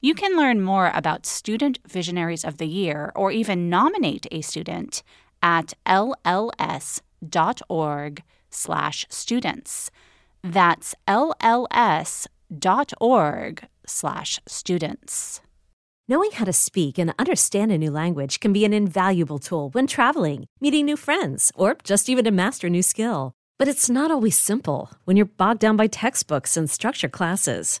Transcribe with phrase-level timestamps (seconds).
[0.00, 5.02] You can learn more about Student Visionaries of the Year or even nominate a student
[5.42, 7.02] at lls.org
[8.48, 9.90] slash students.
[10.44, 12.28] That's lls.org
[13.86, 15.40] slash students.
[16.10, 19.88] Knowing how to speak and understand a new language can be an invaluable tool when
[19.88, 23.32] traveling, meeting new friends, or just even to master a new skill.
[23.58, 27.80] But it's not always simple when you're bogged down by textbooks and structure classes.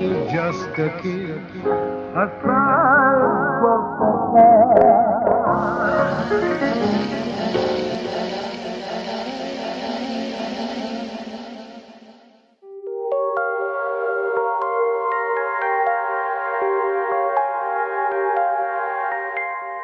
[0.00, 1.38] Is just a kiss,
[2.14, 3.18] a sigh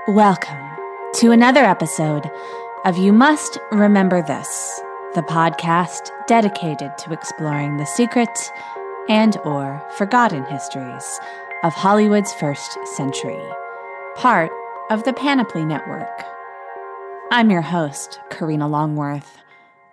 [0.07, 0.71] Welcome
[1.15, 2.31] to another episode
[2.85, 4.81] of You Must Remember This,
[5.17, 8.29] the podcast dedicated to exploring the secret
[9.09, 11.21] and or forgotten histories
[11.63, 13.43] of Hollywood's first century,
[14.17, 14.51] part
[14.91, 16.25] of the Panoply Network.
[17.31, 19.39] I'm your host, Karina Longworth,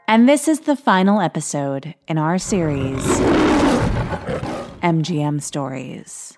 [0.07, 3.03] and this is the final episode in our series,
[4.81, 6.37] MGM Stories.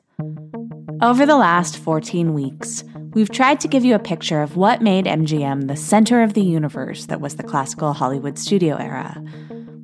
[1.02, 5.06] Over the last 14 weeks, we've tried to give you a picture of what made
[5.06, 9.24] MGM the center of the universe that was the classical Hollywood studio era.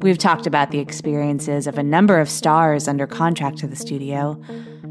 [0.01, 4.41] We've talked about the experiences of a number of stars under contract to the studio,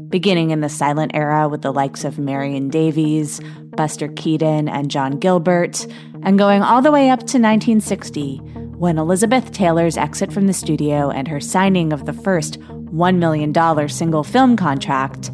[0.07, 3.41] beginning in the silent era with the likes of Marion Davies,
[3.75, 5.87] Buster Keaton, and John Gilbert,
[6.21, 8.37] and going all the way up to 1960
[8.77, 13.89] when Elizabeth Taylor's exit from the studio and her signing of the first $1 million
[13.89, 15.31] single film contract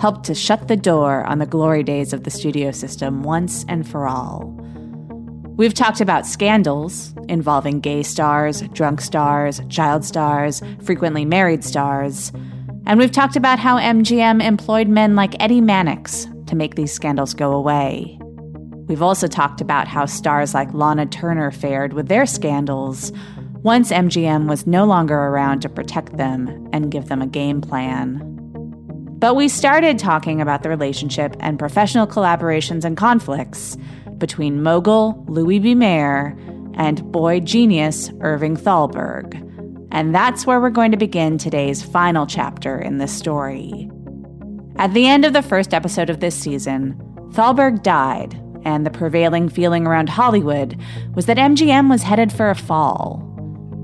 [0.00, 3.88] helped to shut the door on the glory days of the studio system once and
[3.88, 4.61] for all.
[5.56, 12.32] We've talked about scandals involving gay stars, drunk stars, child stars, frequently married stars.
[12.86, 17.34] And we've talked about how MGM employed men like Eddie Mannix to make these scandals
[17.34, 18.18] go away.
[18.88, 23.12] We've also talked about how stars like Lana Turner fared with their scandals
[23.56, 28.20] once MGM was no longer around to protect them and give them a game plan.
[29.18, 33.76] But we started talking about the relationship and professional collaborations and conflicts
[34.18, 35.74] between mogul Louis B.
[35.74, 36.36] Mayer
[36.74, 39.34] and boy genius Irving Thalberg.
[39.90, 43.90] And that's where we're going to begin today's final chapter in this story.
[44.76, 46.98] At the end of the first episode of this season,
[47.32, 50.80] Thalberg died, and the prevailing feeling around Hollywood
[51.14, 53.28] was that MGM was headed for a fall.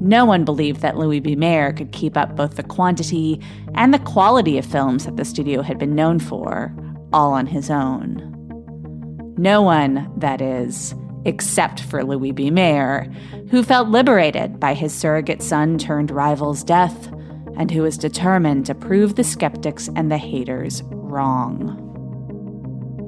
[0.01, 1.35] No one believed that Louis B.
[1.35, 3.41] Mayer could keep up both the quantity
[3.75, 6.75] and the quality of films that the studio had been known for,
[7.13, 8.35] all on his own.
[9.39, 10.95] No one, that is,
[11.25, 12.51] except for Louis B.
[12.51, 13.05] Mayer,
[13.51, 17.07] who felt liberated by his surrogate son turned rival's death,
[17.57, 21.85] and who was determined to prove the skeptics and the haters wrong.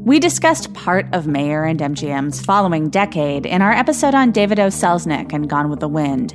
[0.05, 4.69] We discussed part of Mayer and MGM's following decade in our episode on David O.
[4.69, 6.35] Selznick and Gone with the Wind,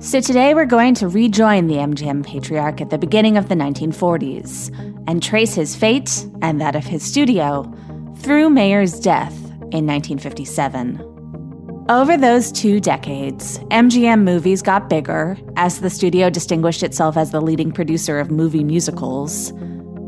[0.00, 4.70] So today we're going to rejoin the MGM patriarch at the beginning of the 1940s
[5.08, 7.62] and trace his fate and that of his studio
[8.18, 9.34] through Mayer's death
[9.72, 11.12] in 1957.
[11.88, 17.40] Over those two decades, MGM movies got bigger as the studio distinguished itself as the
[17.40, 19.52] leading producer of movie musicals.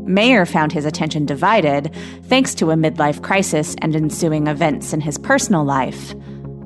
[0.05, 5.17] Mayer found his attention divided thanks to a midlife crisis and ensuing events in his
[5.17, 6.13] personal life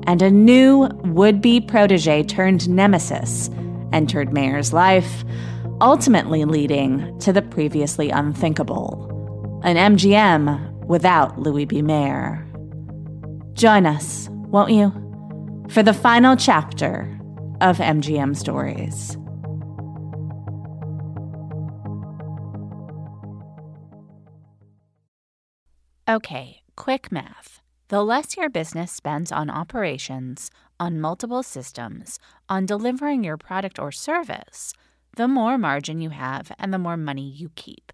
[0.08, 3.50] and a new would be protege turned nemesis
[3.92, 5.24] entered Mayer's life,
[5.82, 9.10] ultimately leading to the previously unthinkable
[9.64, 11.82] an MGM without Louis B.
[11.82, 12.46] Mayer.
[13.54, 14.92] Join us, won't you,
[15.70, 17.10] for the final chapter
[17.62, 19.18] of MGM Stories.
[26.10, 27.62] Okay, quick math.
[27.88, 32.20] The less your business spends on operations, on multiple systems,
[32.50, 34.74] on delivering your product or service,
[35.16, 37.94] the more margin you have and the more money you keep.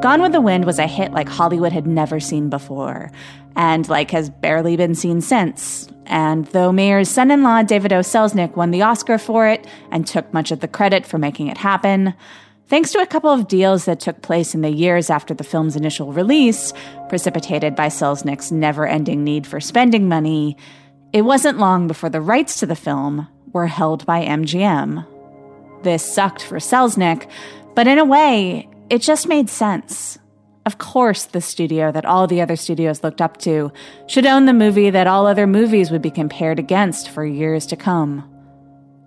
[0.00, 3.12] Gone with the Wind was a hit like Hollywood had never seen before,
[3.54, 5.90] and like has barely been seen since.
[6.06, 8.00] And though Mayer's son in law, David O.
[8.00, 11.58] Selznick, won the Oscar for it and took much of the credit for making it
[11.58, 12.14] happen,
[12.68, 15.76] thanks to a couple of deals that took place in the years after the film's
[15.76, 16.72] initial release,
[17.10, 20.56] precipitated by Selznick's never ending need for spending money,
[21.12, 25.06] it wasn't long before the rights to the film were held by MGM.
[25.82, 27.28] This sucked for Selznick,
[27.74, 30.18] but in a way, it just made sense.
[30.66, 33.72] Of course, the studio that all the other studios looked up to
[34.06, 37.76] should own the movie that all other movies would be compared against for years to
[37.76, 38.28] come.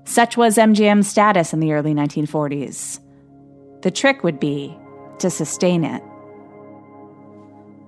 [0.06, 3.00] Such was MGM's status in the early 1940s.
[3.82, 4.76] The trick would be
[5.20, 6.02] to sustain it.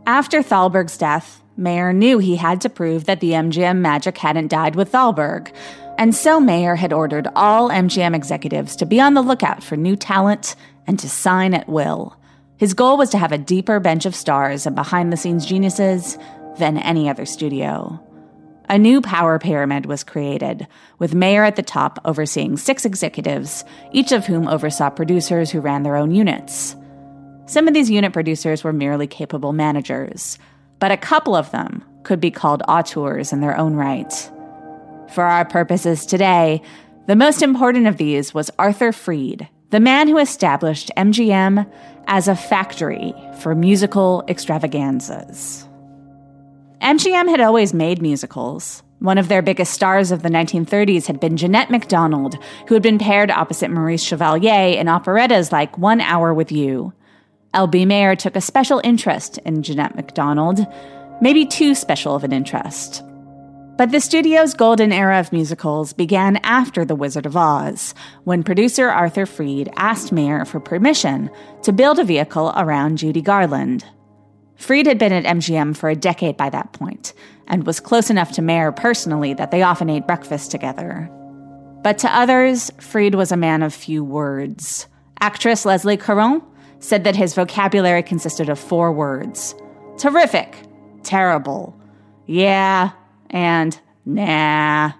[0.06, 4.76] After Thalberg's death, Mayer knew he had to prove that the MGM magic hadn't died
[4.76, 5.52] with Thalberg,
[5.98, 9.96] and so Mayer had ordered all MGM executives to be on the lookout for new
[9.96, 10.56] talent
[10.88, 12.18] and to sign at will.
[12.58, 16.18] His goal was to have a deeper bench of stars and behind the scenes geniuses
[16.58, 18.01] than any other studio.
[18.68, 24.12] A new power pyramid was created, with Mayer at the top overseeing six executives, each
[24.12, 26.75] of whom oversaw producers who ran their own units.
[27.46, 30.39] Some of these unit producers were merely capable managers,
[30.80, 34.12] but a couple of them could be called auteurs in their own right.
[35.13, 36.62] For our purposes today,
[37.06, 41.70] the most important of these was Arthur Freed, the man who established MGM
[42.08, 45.67] as a factory for musical extravaganzas.
[46.79, 48.84] MGM had always made musicals.
[49.00, 52.98] One of their biggest stars of the 1930s had been Jeanette MacDonald, who had been
[52.98, 56.94] paired opposite Maurice Chevalier in operettas like One Hour with You.
[57.53, 57.84] L.B.
[57.84, 60.65] Mayer took a special interest in Jeanette MacDonald,
[61.20, 63.03] maybe too special of an interest.
[63.77, 68.88] But the studio's golden era of musicals began after The Wizard of Oz, when producer
[68.88, 71.29] Arthur Freed asked Mayer for permission
[71.63, 73.84] to build a vehicle around Judy Garland.
[74.55, 77.13] Freed had been at MGM for a decade by that point,
[77.48, 81.10] and was close enough to Mayer personally that they often ate breakfast together.
[81.84, 84.88] But to others, Freed was a man of few words.
[85.20, 86.41] Actress Leslie Caron
[86.79, 89.53] said that his vocabulary consisted of four words
[89.98, 90.58] terrific,
[91.03, 91.77] terrible,
[92.25, 92.91] yeah,
[93.36, 94.94] and nah.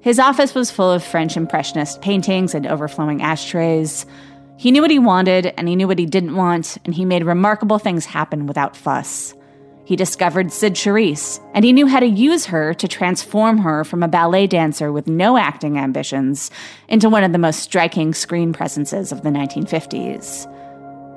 [0.00, 4.06] His office was full of French Impressionist paintings and overflowing ashtrays.
[4.56, 7.24] He knew what he wanted and he knew what he didn't want, and he made
[7.24, 9.34] remarkable things happen without fuss.
[9.84, 14.04] He discovered Cyd Charisse, and he knew how to use her to transform her from
[14.04, 16.50] a ballet dancer with no acting ambitions
[16.88, 20.46] into one of the most striking screen presences of the 1950s.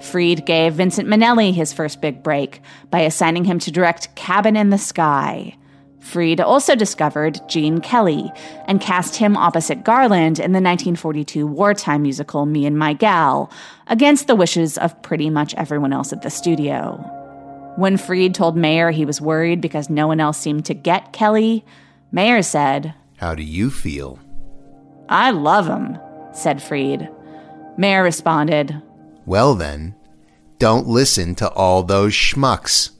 [0.02, 4.72] Freed gave Vincent Minnelli his first big break by assigning him to direct Cabin in
[4.72, 5.56] the Sky.
[6.04, 8.30] Freed also discovered Gene Kelly
[8.68, 13.50] and cast him opposite Garland in the 1942 wartime musical Me and My Gal,
[13.88, 16.98] against the wishes of pretty much everyone else at the studio.
[17.78, 21.66] When Freed told Mayer he was worried because no one else seemed to get Kelly,
[22.12, 24.20] Mayer said, How do you feel?
[25.08, 25.98] I love him,
[26.34, 27.10] said Freed.
[27.78, 28.82] Mayer responded,
[29.26, 29.96] Well then,
[30.60, 32.92] don't listen to all those schmucks.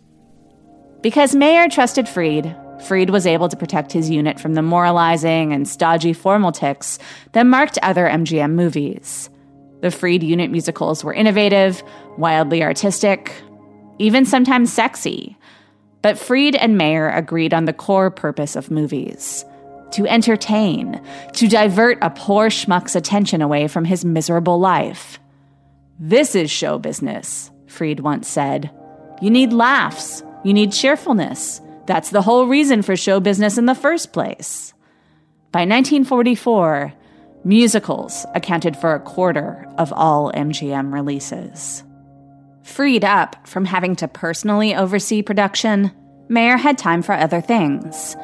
[1.02, 5.68] Because Mayer trusted Freed, Freed was able to protect his unit from the moralizing and
[5.68, 7.00] stodgy formal tics
[7.32, 9.30] that marked other MGM movies.
[9.82, 11.84] The Freed unit musicals were innovative,
[12.18, 13.34] wildly artistic,
[14.00, 15.38] even sometimes sexy.
[16.02, 19.46] But Freed and Mayer agreed on the core purpose of movies
[19.92, 21.02] to entertain,
[21.34, 25.20] to divert a poor schmuck's attention away from his miserable life.
[26.00, 28.72] This is show business, Freed once said.
[29.22, 31.62] You need laughs, you need cheerfulness.
[31.86, 34.74] That's the whole reason for show business in the first place.
[35.52, 36.94] By 1944,
[37.44, 41.84] musicals accounted for a quarter of all MGM releases.
[42.64, 45.92] Freed up from having to personally oversee production,
[46.30, 48.16] Mayer had time for other things.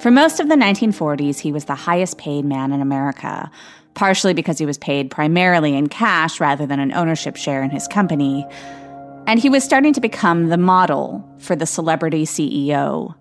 [0.00, 3.50] For most of the 1940s, he was the highest paid man in America,
[3.94, 7.86] partially because he was paid primarily in cash rather than an ownership share in his
[7.86, 8.44] company.
[9.26, 13.14] And he was starting to become the model for the celebrity CEO.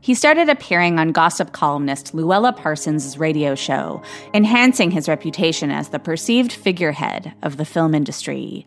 [0.00, 4.02] He started appearing on gossip columnist Louella Parsons' radio show,
[4.32, 8.66] enhancing his reputation as the perceived figurehead of the film industry.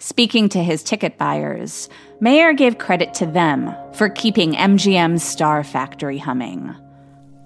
[0.00, 1.88] Speaking to his ticket buyers,
[2.20, 6.74] Mayer gave credit to them for keeping MGM's star factory humming.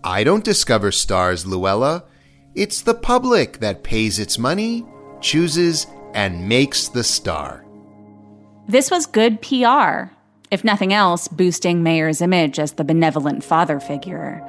[0.03, 2.05] I don't discover stars, Louella.
[2.55, 4.87] It's the public that pays its money,
[5.21, 7.68] chooses, and makes the star.
[8.69, 10.13] This was good PR,
[10.51, 14.43] if nothing else, boosting Mayer's image as the benevolent father figure.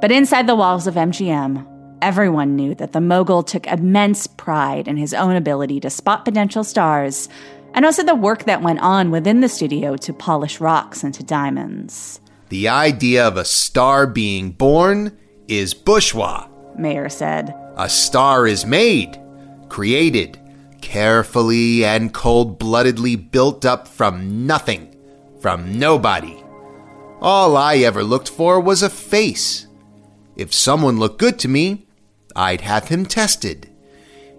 [0.00, 4.98] But inside the walls of MGM, Everyone knew that the mogul took immense pride in
[4.98, 7.30] his own ability to spot potential stars
[7.72, 12.20] and also the work that went on within the studio to polish rocks into diamonds.
[12.50, 15.16] The idea of a star being born
[15.48, 16.46] is bourgeois,
[16.76, 17.54] Mayer said.
[17.78, 19.18] A star is made,
[19.70, 20.38] created,
[20.84, 24.94] carefully and cold bloodedly built up from nothing,
[25.40, 26.36] from nobody.
[27.22, 29.66] All I ever looked for was a face.
[30.36, 31.88] If someone looked good to me,
[32.36, 33.70] I'd have him tested.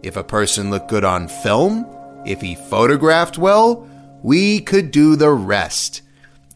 [0.04, 1.84] If a person looked good on film,
[2.28, 3.90] if he photographed well,
[4.22, 6.04] we could do the rest.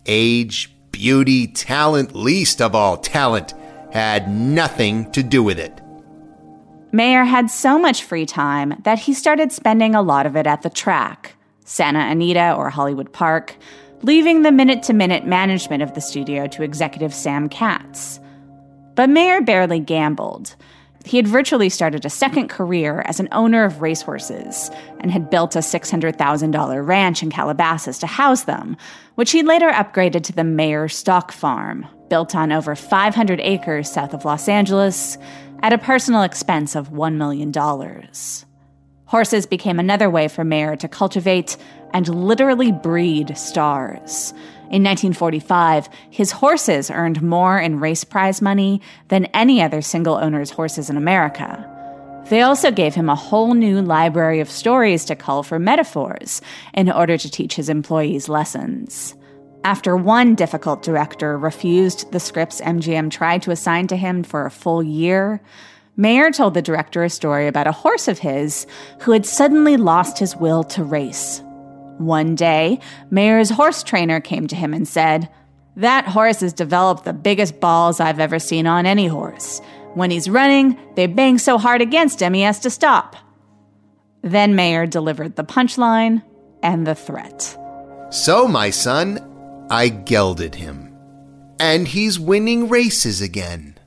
[0.05, 3.55] Age, beauty, talent, least of all talent,
[3.91, 5.81] had nothing to do with it.
[6.91, 10.63] Mayer had so much free time that he started spending a lot of it at
[10.63, 13.55] the track, Santa Anita or Hollywood Park,
[14.01, 18.19] leaving the minute to minute management of the studio to executive Sam Katz.
[18.96, 20.55] But Mayer barely gambled.
[21.05, 24.69] He had virtually started a second career as an owner of racehorses
[25.00, 28.75] and had built a $600,000 ranch in Calabasas to house them,
[29.15, 34.13] which he later upgraded to the Mayer Stock Farm, built on over 500 acres south
[34.13, 35.17] of Los Angeles
[35.61, 37.51] at a personal expense of $1 million.
[39.05, 41.57] Horses became another way for Mayer to cultivate
[41.93, 44.31] and literally breed stars.
[44.69, 50.51] In 1945, his horses earned more in race prize money than any other single owner's
[50.51, 51.65] horses in America.
[52.29, 56.41] They also gave him a whole new library of stories to cull for metaphors
[56.75, 59.15] in order to teach his employees lessons.
[59.63, 64.51] After one difficult director refused the scripts MGM tried to assign to him for a
[64.51, 65.41] full year,
[65.97, 68.65] Mayer told the director a story about a horse of his
[69.01, 71.43] who had suddenly lost his will to race.
[71.97, 72.79] One day,
[73.11, 75.27] Mayer's horse trainer came to him and said,
[75.75, 79.59] That horse has developed the biggest balls I've ever seen on any horse.
[79.93, 83.17] When he's running, they bang so hard against him he has to stop.
[84.21, 86.23] Then Mayer delivered the punchline
[86.63, 87.57] and the threat.
[88.09, 89.28] So, my son,
[89.69, 90.95] I gelded him.
[91.59, 93.77] And he's winning races again.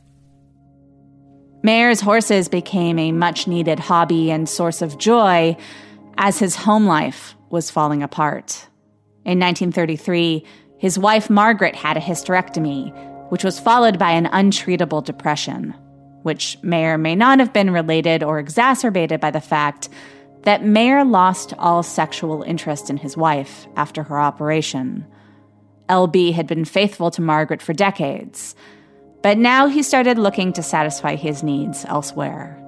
[1.62, 5.56] Mayer's horses became a much needed hobby and source of joy
[6.18, 8.68] as his home life was falling apart.
[9.24, 10.44] In 1933,
[10.78, 12.92] his wife Margaret had a hysterectomy,
[13.30, 15.74] which was followed by an untreatable depression.
[16.22, 19.88] which may or may not have been related or exacerbated by the fact
[20.42, 25.04] that Mayer lost all sexual interest in his wife after her operation.
[25.88, 28.54] LB had been faithful to Margaret for decades,
[29.22, 32.58] but now he started looking to satisfy his needs elsewhere.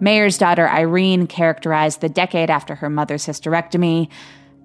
[0.00, 4.08] Mayer's daughter Irene characterized the decade after her mother's hysterectomy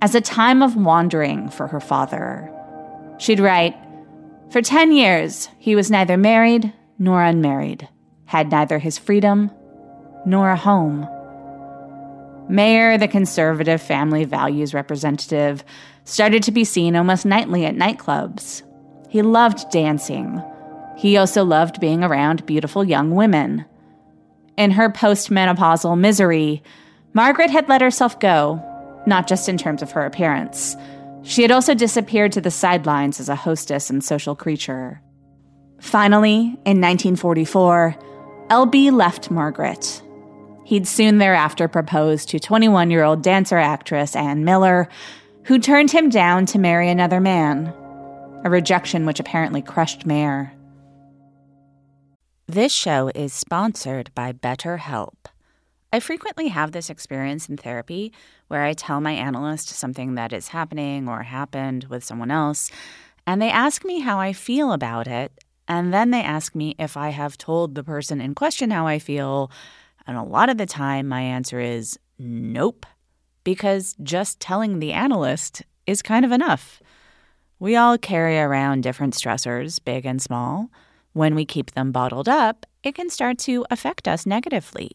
[0.02, 2.52] as a time of wandering for her father.
[3.18, 3.76] She'd write,
[4.50, 7.88] For 10 years, he was neither married nor unmarried,
[8.26, 9.52] had neither his freedom
[10.26, 11.08] nor a home.
[12.50, 15.64] Mayer, the conservative family values representative,
[16.04, 18.64] started to be seen almost nightly at nightclubs.
[19.10, 20.42] He loved dancing.
[20.98, 23.66] He also loved being around beautiful young women.
[24.58, 26.62] In her postmenopausal misery,
[27.14, 28.64] Margaret had let herself go,
[29.06, 30.76] not just in terms of her appearance.
[31.24, 35.02] She had also disappeared to the sidelines as a hostess and social creature.
[35.80, 37.96] Finally, in 1944,
[38.50, 40.02] LB left Margaret.
[40.64, 44.88] He'd soon thereafter proposed to 21 year old dancer actress Ann Miller,
[45.46, 47.74] who turned him down to marry another man,
[48.44, 50.54] a rejection which apparently crushed Mayer.
[52.48, 55.16] This show is sponsored by BetterHelp.
[55.94, 58.14] I frequently have this experience in therapy
[58.50, 62.72] where I tell my analyst something that is happening or happened with someone else,
[63.26, 65.32] and they ask me how I feel about it,
[65.68, 69.00] and then they ask me if I have told the person in question how I
[69.00, 69.52] feel.
[70.06, 72.86] And a lot of the time, my answer is nope
[73.44, 76.82] because just telling the analyst is kind of enough.
[77.60, 80.70] We all carry around different stressors, big and small.
[81.14, 84.92] When we keep them bottled up, it can start to affect us negatively.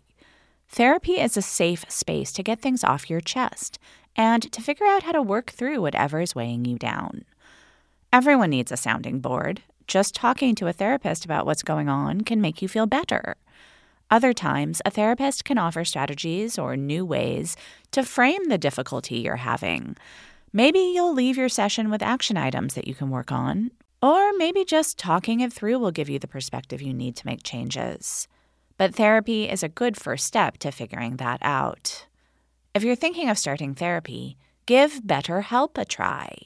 [0.69, 3.79] Therapy is a safe space to get things off your chest
[4.17, 7.25] and to figure out how to work through whatever is weighing you down.
[8.13, 9.63] Everyone needs a sounding board.
[9.87, 13.37] Just talking to a therapist about what's going on can make you feel better.
[14.11, 17.57] Other times, a therapist can offer strategies or new ways
[17.91, 19.97] to frame the difficulty you're having.
[20.53, 24.65] Maybe you'll leave your session with action items that you can work on, or maybe
[24.65, 28.29] just talking it through will give you the perspective you need to make changes.
[28.79, 32.07] But therapy is a good first step to figuring that out.
[32.75, 36.37] If you're thinking of starting therapy, give BetterHelp a try.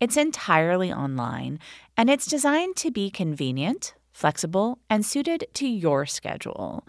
[0.00, 1.60] It's entirely online,
[1.96, 6.86] and it's designed to be convenient, flexible, and suited to your schedule.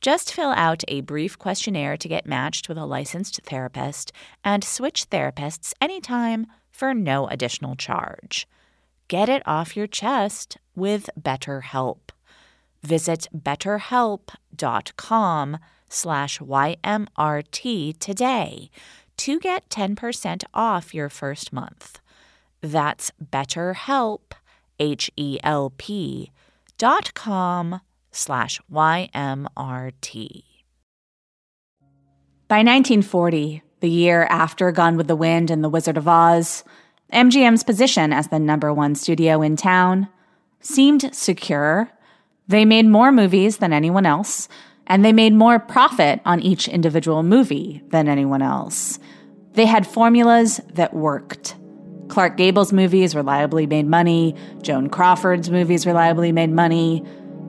[0.00, 4.10] Just fill out a brief questionnaire to get matched with a licensed therapist
[4.42, 8.48] and switch therapists anytime for no additional charge.
[9.06, 12.08] Get it off your chest with BetterHelp.
[12.82, 15.58] Visit betterhelp.com
[15.90, 18.70] slash YMRT today
[19.18, 22.00] to get 10% off your first month.
[22.62, 24.32] That's BetterHelp,
[24.80, 26.32] H-E-L-P
[26.82, 30.42] dot com slash YMRT.
[32.48, 36.64] By 1940, the year after Gone with the Wind and The Wizard of Oz,
[37.12, 40.08] MGM's position as the number one studio in town
[40.58, 41.88] seemed secure.
[42.48, 44.48] They made more movies than anyone else,
[44.88, 48.98] and they made more profit on each individual movie than anyone else.
[49.52, 51.54] They had formulas that worked.
[52.12, 57.02] Clark Gable's movies reliably made money, Joan Crawford's movies reliably made money.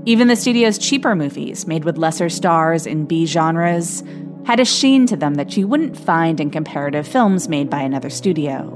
[0.06, 4.06] Even the studio's cheaper movies, made with lesser stars in B genres,
[4.45, 8.10] had a sheen to them that you wouldn't find in comparative films made by another
[8.10, 8.69] studio.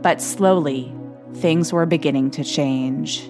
[0.00, 0.94] But slowly,
[1.34, 3.28] things were beginning to change.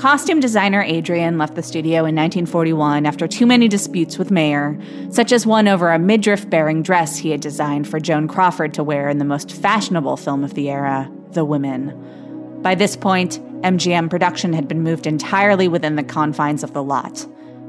[0.00, 5.30] Costume designer Adrian left the studio in 1941 after too many disputes with Mayer, such
[5.30, 9.10] as one over a midriff bearing dress he had designed for Joan Crawford to wear
[9.10, 12.62] in the most fashionable film of the era, The Women.
[12.62, 17.26] By this point, MGM production had been moved entirely within the confines of the lot,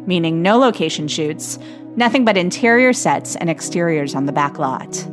[0.07, 1.59] meaning no location shoots,
[1.97, 5.05] nothing but interior sets and exteriors on the back lot.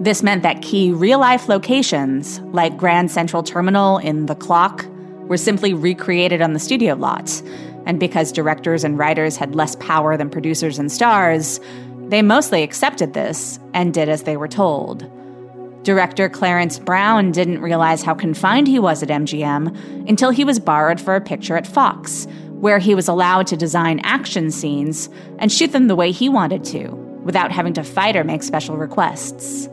[0.00, 4.86] This meant that key real life locations, like Grand Central Terminal in The Clock,
[5.28, 7.42] were simply recreated on the studio lot.
[7.84, 11.60] And because directors and writers had less power than producers and stars,
[12.08, 15.10] they mostly accepted this and did as they were told.
[15.82, 21.00] Director Clarence Brown didn't realize how confined he was at MGM until he was borrowed
[21.00, 25.08] for a picture at Fox, where he was allowed to design action scenes
[25.38, 26.88] and shoot them the way he wanted to,
[27.22, 29.66] without having to fight or make special requests.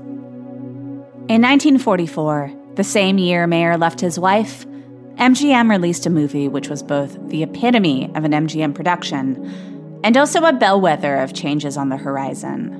[1.29, 4.67] In 1944, the same year Mayer left his wife,
[5.15, 10.43] MGM released a movie which was both the epitome of an MGM production and also
[10.43, 12.79] a bellwether of changes on the horizon.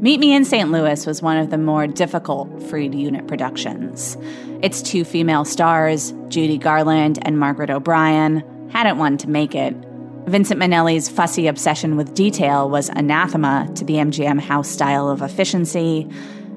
[0.00, 0.70] Meet Me in St.
[0.70, 4.18] Louis was one of the more difficult Freed unit productions.
[4.60, 9.74] Its two female stars, Judy Garland and Margaret O'Brien, hadn't wanted to make it.
[10.26, 16.08] Vincent Minnelli's fussy obsession with detail was anathema to the MGM house style of efficiency,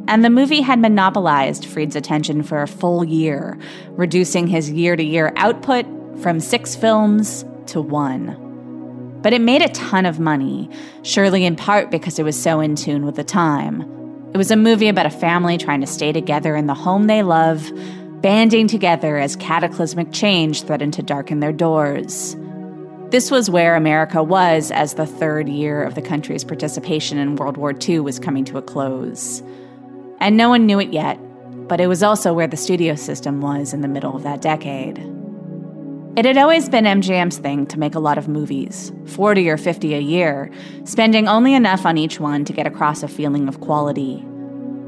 [0.07, 3.57] and the movie had monopolized Freed's attention for a full year,
[3.91, 5.85] reducing his year to year output
[6.21, 9.19] from six films to one.
[9.21, 10.69] But it made a ton of money,
[11.03, 13.81] surely in part because it was so in tune with the time.
[14.33, 17.23] It was a movie about a family trying to stay together in the home they
[17.23, 17.71] love,
[18.21, 22.35] banding together as cataclysmic change threatened to darken their doors.
[23.09, 27.57] This was where America was as the third year of the country's participation in World
[27.57, 29.41] War II was coming to a close.
[30.19, 31.19] And no one knew it yet,
[31.67, 34.97] but it was also where the studio system was in the middle of that decade.
[36.17, 39.93] It had always been MGM's thing to make a lot of movies, 40 or 50
[39.93, 40.51] a year,
[40.83, 44.25] spending only enough on each one to get across a feeling of quality.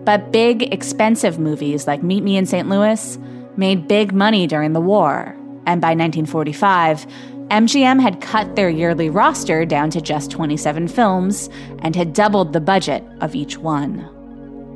[0.06, 2.68] But big, expensive movies like Meet Me in St.
[2.68, 3.20] Louis
[3.58, 5.36] made big money during the war,
[5.68, 7.06] and by 1945,
[7.50, 11.48] MGM had cut their yearly roster down to just 27 films
[11.80, 14.10] and had doubled the budget of each one.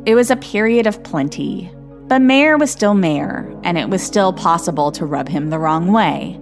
[0.05, 1.71] It was a period of plenty,
[2.09, 5.93] but Mayer was still Mayer, and it was still possible to rub him the wrong
[5.93, 6.33] way.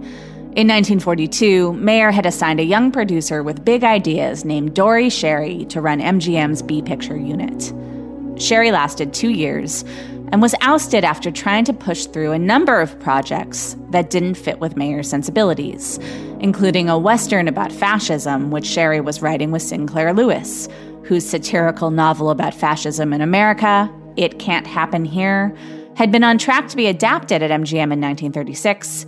[0.56, 5.80] In 1942, Mayer had assigned a young producer with big ideas named Dore Schary to
[5.80, 7.56] run MGM's B Picture unit.
[8.34, 9.84] Schary lasted two years
[10.32, 14.58] and was ousted after trying to push through a number of projects that didn't fit
[14.58, 15.98] with Mayer's sensibilities,
[16.40, 20.68] including a Western about fascism, which Schary was writing with Sinclair Lewis,
[21.04, 25.54] whose satirical novel about fascism in America, It Can't Happen Here,
[25.96, 29.06] had been on track to be adapted at MGM in 1936,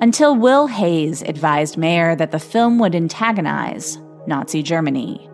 [0.00, 5.28] until Will Hays advised Mayer that the film would antagonize Nazi Germany.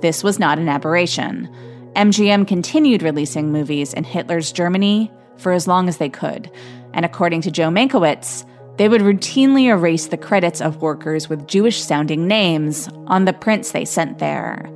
[0.00, 1.48] This was not an aberration.
[1.94, 6.50] MGM continued releasing movies in Hitler's Germany for as long as they could,
[6.94, 8.46] and according to Joe Mankiewicz,
[8.78, 13.72] they would routinely erase the credits of workers with Jewish sounding names on the prints
[13.72, 14.70] they sent there.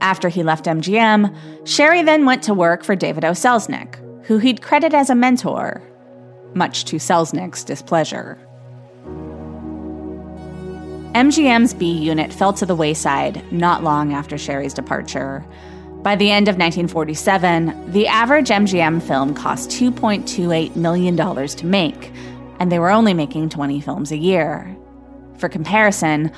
[0.00, 1.34] After he left MGM,
[1.64, 3.32] Schary then went to work for David O.
[3.32, 5.82] Selznick, who he'd credit as a mentor,
[6.54, 8.38] much to Selznick's displeasure.
[11.14, 15.44] MGM's B unit fell to the wayside not long after Schary's departure.
[16.02, 22.12] By the end of 1947, the average MGM film cost $2.28 million to make,
[22.58, 24.74] and they were only making 20 films a year.
[25.36, 26.30] For comparison,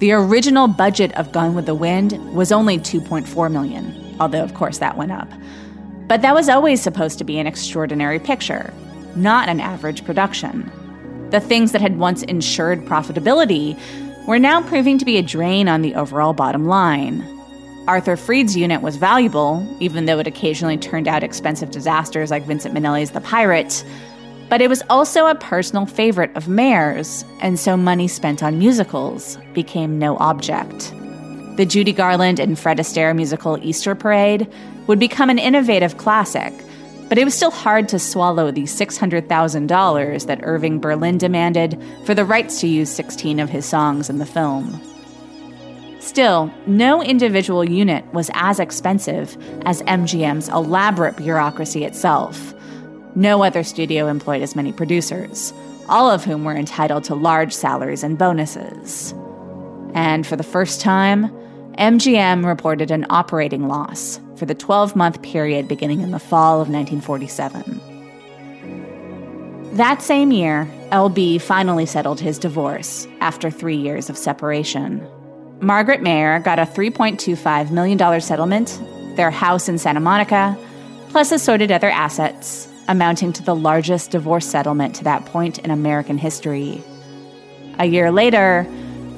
[0.00, 4.78] the original budget of Gone with the Wind was only 2.4 million, although of course
[4.78, 5.30] that went up.
[6.08, 8.72] But that was always supposed to be an extraordinary picture,
[9.14, 10.72] not an average production.
[11.30, 13.78] The things that had once ensured profitability
[14.26, 17.22] were now proving to be a drain on the overall bottom line.
[17.86, 22.74] Arthur Freed's unit was valuable, even though it occasionally turned out expensive disasters like Vincent
[22.74, 23.84] Minnelli's The Pirate.
[24.50, 29.38] But it was also a personal favorite of Mayer's, and so money spent on musicals
[29.54, 30.92] became no object.
[31.56, 34.52] The Judy Garland and Fred Astaire musical Easter Parade
[34.88, 36.52] would become an innovative classic,
[37.08, 42.24] but it was still hard to swallow the $600,000 that Irving Berlin demanded for the
[42.24, 44.80] rights to use 16 of his songs in the film.
[46.00, 52.52] Still, no individual unit was as expensive as MGM's elaborate bureaucracy itself.
[53.14, 55.52] No other studio employed as many producers,
[55.88, 59.12] all of whom were entitled to large salaries and bonuses.
[59.94, 61.28] And for the first time,
[61.78, 66.68] MGM reported an operating loss for the 12 month period beginning in the fall of
[66.68, 67.80] 1947.
[69.76, 75.06] That same year, LB finally settled his divorce after three years of separation.
[75.60, 78.80] Margaret Mayer got a $3.25 million settlement,
[79.16, 80.58] their house in Santa Monica,
[81.10, 86.18] plus assorted other assets, amounting to the largest divorce settlement to that point in American
[86.18, 86.82] history.
[87.78, 88.66] A year later,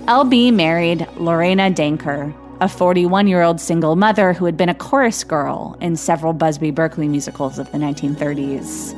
[0.05, 5.25] LB married Lorena Danker, a 41 year old single mother who had been a chorus
[5.25, 8.93] girl in several Busby Berkeley musicals of the 1930s.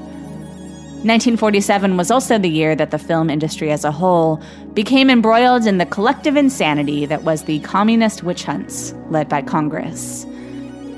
[1.04, 5.78] 1947 was also the year that the film industry as a whole became embroiled in
[5.78, 10.26] the collective insanity that was the communist witch hunts led by Congress.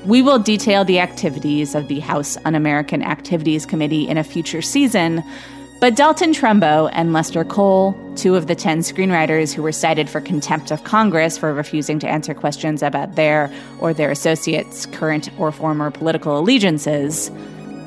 [0.07, 4.61] We will detail the activities of the House Un American Activities Committee in a future
[4.61, 5.21] season,
[5.81, 10.21] but Dalton Trumbo and Lester Cole, two of the 10 screenwriters who were cited for
[10.21, 15.51] contempt of Congress for refusing to answer questions about their or their associates' current or
[15.51, 17.29] former political allegiances,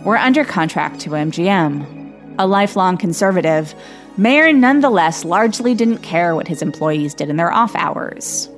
[0.04, 2.36] were under contract to MGM.
[2.38, 3.74] A lifelong conservative,
[4.18, 8.50] Mayer nonetheless largely didn't care what his employees did in their off hours.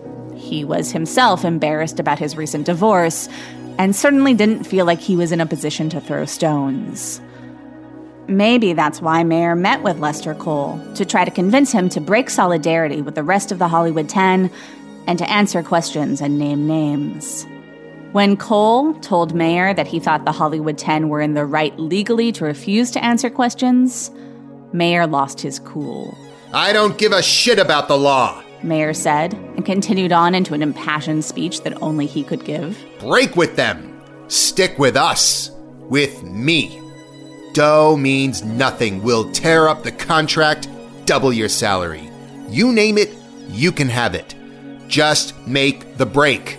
[0.53, 3.27] He was himself embarrassed about his recent divorce
[3.79, 7.23] and certainly didn't feel like he was in a position to throw stones.
[8.29, 12.29] Maybe that's why Mayer met with Lester Cole, to try to convince him to break
[12.29, 14.51] solidarity with the rest of the Hollywood 10
[15.07, 17.47] and to answer questions and name names.
[18.12, 22.31] When Cole told Mayer that he thought the Hollywood 10 were in the right legally
[22.33, 24.11] to refuse to answer questions,
[24.75, 26.15] Mayer lost his cool.
[26.53, 30.62] I don't give a shit about the law, Mayer said, and continued on into an
[30.62, 32.79] impassioned speech that only he could give.
[33.01, 34.01] Break with them.
[34.29, 35.51] Stick with us.
[35.88, 36.81] With me.
[37.53, 39.03] Dough means nothing.
[39.03, 40.68] We'll tear up the contract,
[41.05, 42.09] double your salary.
[42.48, 43.14] You name it,
[43.48, 44.35] you can have it.
[44.88, 46.59] Just make the break.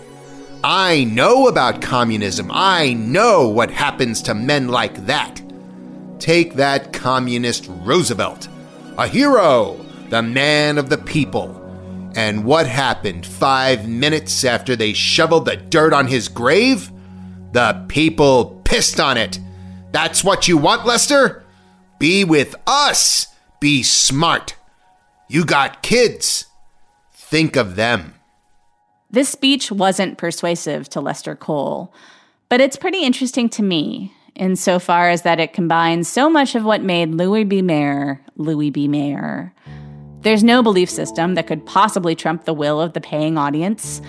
[0.63, 2.49] I know about communism.
[2.53, 5.41] I know what happens to men like that.
[6.19, 8.47] Take that communist Roosevelt,
[8.97, 9.77] a hero,
[10.09, 11.59] the man of the people.
[12.15, 16.91] And what happened five minutes after they shoveled the dirt on his grave?
[17.51, 19.39] The people pissed on it.
[19.91, 21.43] That's what you want, Lester?
[21.99, 23.27] Be with us.
[23.59, 24.55] Be smart.
[25.27, 26.45] You got kids.
[27.13, 28.15] Think of them.
[29.09, 31.93] This speech wasn't persuasive to Lester Cole,
[32.49, 36.81] but it's pretty interesting to me insofar as that it combines so much of what
[36.81, 37.61] made Louis B.
[37.61, 38.87] Mayer Louis B.
[38.87, 39.53] Mayer.
[40.23, 44.01] There's no belief system that could possibly trump the will of the paying audience,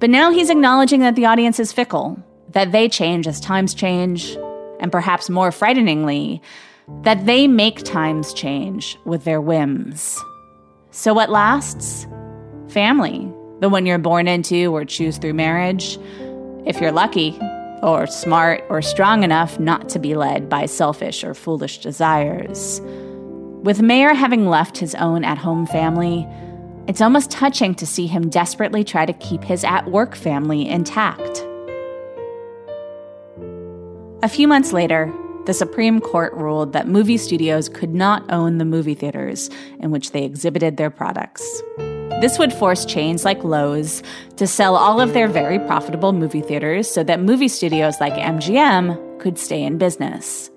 [0.00, 4.36] but now he's acknowledging that the audience is fickle, that they change as times change,
[4.80, 6.42] and perhaps more frighteningly,
[7.02, 10.22] that they make times change with their whims.
[10.90, 12.06] So, what lasts?
[12.68, 15.98] Family, the one you're born into or choose through marriage,
[16.66, 17.38] if you're lucky,
[17.82, 22.82] or smart or strong enough not to be led by selfish or foolish desires.
[23.66, 26.24] With Mayer having left his own at home family,
[26.86, 31.44] it's almost touching to see him desperately try to keep his at work family intact.
[34.22, 35.12] A few months later,
[35.46, 39.50] the Supreme Court ruled that movie studios could not own the movie theaters
[39.80, 41.44] in which they exhibited their products.
[42.20, 44.00] This would force chains like Loew's
[44.36, 49.18] to sell all of their very profitable movie theaters so that movie studios like MGM
[49.18, 50.52] could stay in business.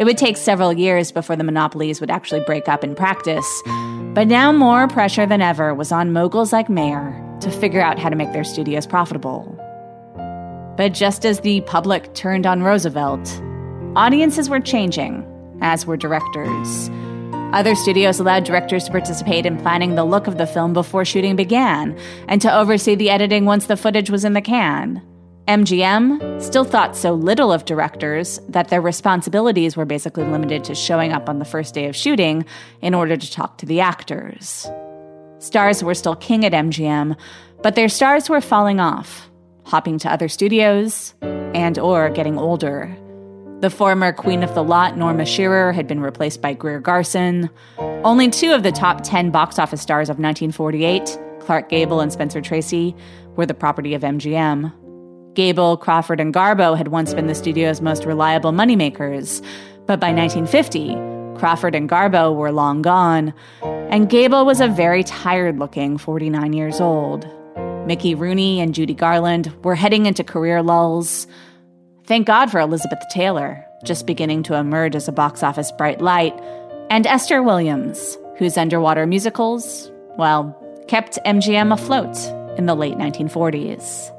[0.00, 3.62] It would take several years before the monopolies would actually break up in practice,
[4.14, 8.08] but now more pressure than ever was on moguls like Mayer to figure out how
[8.08, 9.44] to make their studios profitable.
[10.76, 13.40] But just as the public turned on Roosevelt,
[13.94, 15.26] audiences were changing,
[15.60, 16.90] as were directors.
[17.52, 21.36] Other studios allowed directors to participate in planning the look of the film before shooting
[21.36, 25.02] began and to oversee the editing once the footage was in the can.
[25.48, 31.12] MGM still thought so little of directors that their responsibilities were basically limited to showing
[31.12, 32.44] up on the first day of shooting
[32.80, 34.70] in order to talk to the actors.
[35.38, 37.16] Stars were still king at MGM,
[37.62, 39.28] but their stars were falling off
[39.64, 42.94] hopping to other studios, and or getting older.
[43.60, 47.48] The former queen of the lot, Norma Shearer, had been replaced by Greer Garson.
[47.78, 52.40] Only two of the top 10 box office stars of 1948, Clark Gable and Spencer
[52.40, 52.94] Tracy,
[53.36, 54.72] were the property of MGM.
[55.34, 59.42] Gable, Crawford, and Garbo had once been the studio's most reliable moneymakers,
[59.86, 60.94] but by 1950,
[61.38, 66.80] Crawford and Garbo were long gone, and Gable was a very tired looking 49 years
[66.80, 67.26] old.
[67.86, 71.26] Mickey Rooney and Judy Garland were heading into career lulls.
[72.04, 76.38] Thank God for Elizabeth Taylor, just beginning to emerge as a box office bright light,
[76.90, 80.56] and Esther Williams, whose underwater musicals, well,
[80.88, 82.16] kept MGM afloat
[82.58, 84.12] in the late 1940s.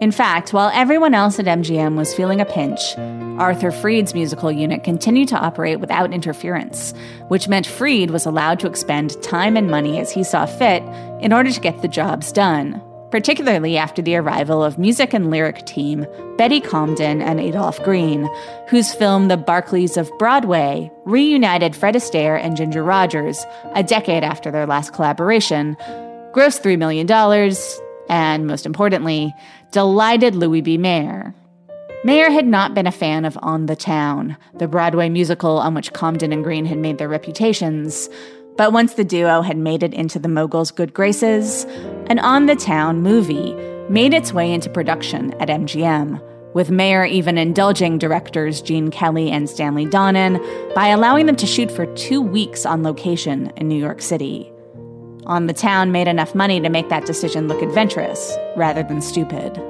[0.00, 2.96] In fact, while everyone else at MGM was feeling a pinch,
[3.38, 6.94] Arthur Freed's musical unit continued to operate without interference,
[7.28, 10.82] which meant Freed was allowed to expend time and money as he saw fit
[11.20, 15.66] in order to get the jobs done, particularly after the arrival of music and lyric
[15.66, 16.06] team
[16.38, 18.26] Betty Comden and Adolph Green,
[18.68, 24.50] whose film The Barkleys of Broadway reunited Fred Astaire and Ginger Rogers a decade after
[24.50, 25.76] their last collaboration,
[26.32, 27.06] grossed $3 million,
[28.10, 29.32] and most importantly,
[29.70, 30.76] delighted Louis B.
[30.76, 31.32] Mayer.
[32.02, 35.92] Mayer had not been a fan of On the Town, the Broadway musical on which
[35.92, 38.10] Comden and Green had made their reputations.
[38.56, 41.64] But once the duo had made it into the mogul's good graces,
[42.08, 43.54] an On the Town movie
[43.88, 46.20] made its way into production at MGM,
[46.52, 51.70] with Mayer even indulging directors Gene Kelly and Stanley Donen by allowing them to shoot
[51.70, 54.49] for two weeks on location in New York City.
[55.30, 59.62] On the Town made enough money to make that decision look adventurous rather than stupid.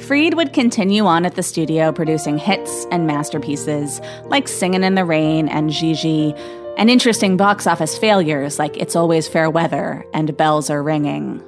[0.00, 5.04] Freed would continue on at the studio producing hits and masterpieces like Singin' in the
[5.04, 6.34] Rain and Gigi,
[6.76, 11.40] and interesting box office failures like It's Always Fair Weather and Bells Are Ringing.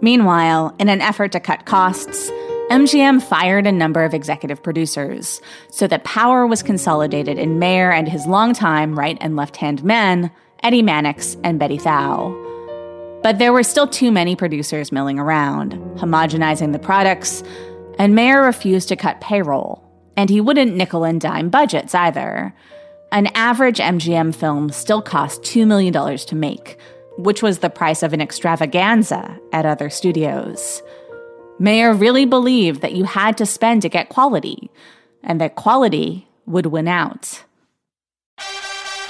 [0.00, 2.30] Meanwhile, in an effort to cut costs,
[2.70, 8.08] MGM fired a number of executive producers so that power was consolidated in Mayer and
[8.08, 10.30] his longtime right and left hand men,
[10.64, 12.34] Eddie Mannix and Benny Thau.
[13.22, 17.42] But there were still too many producers milling around, homogenizing the products,
[17.98, 19.84] and Mayer refused to cut payroll,
[20.16, 22.54] and he wouldn't nickel and dime budgets either.
[23.12, 26.78] An average MGM film still cost $2 million to make,
[27.18, 30.82] which was the price of an extravaganza at other studios.
[31.58, 34.70] Mayer really believed that you had to spend to get quality,
[35.22, 37.44] and that quality would win out.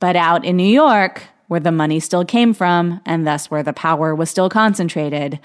[0.00, 3.72] But out in New York, where the money still came from, and thus where the
[3.72, 5.38] power was still concentrated,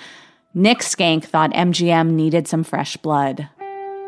[0.54, 3.50] Nick Schenck thought MGM needed some fresh blood.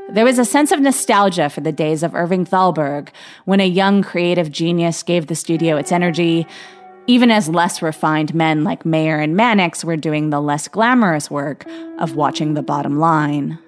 [0.09, 3.09] There was a sense of nostalgia for the days of Irving Thalberg,
[3.43, 6.47] when a young creative genius gave the studio its energy,
[7.07, 11.65] even as less refined men like Mayer and Mannix were doing the less glamorous work
[11.99, 13.59] of watching the bottom line.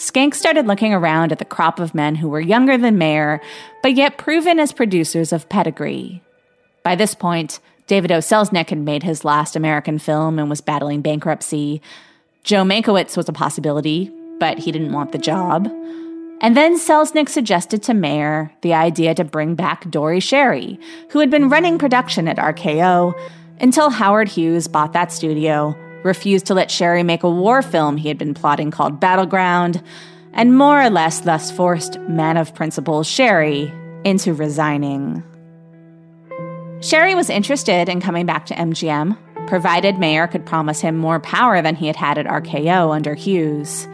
[0.00, 3.38] Schenck started looking around at the crop of men who were younger than Mayer,
[3.82, 6.22] but yet proven as producers of pedigree.
[6.82, 8.18] By this point, David O.
[8.18, 11.82] Selznick had made his last American film and was battling bankruptcy.
[12.44, 15.66] Joe Mankiewicz was a possibility, but he didn't want the job.
[16.40, 21.30] And then Selznick suggested to Mayer the idea to bring back Dore Schary, who had
[21.30, 23.12] been running production at RKO
[23.60, 28.08] until Howard Hughes bought that studio, refused to let Schary make a war film he
[28.08, 29.82] had been plotting called Battleground,
[30.32, 35.22] and more or less thus forced man of principle Schary into resigning.
[36.80, 41.60] Schary was interested in coming back to MGM, provided Mayer could promise him more power
[41.60, 43.86] than he had had at RKO under Hughes.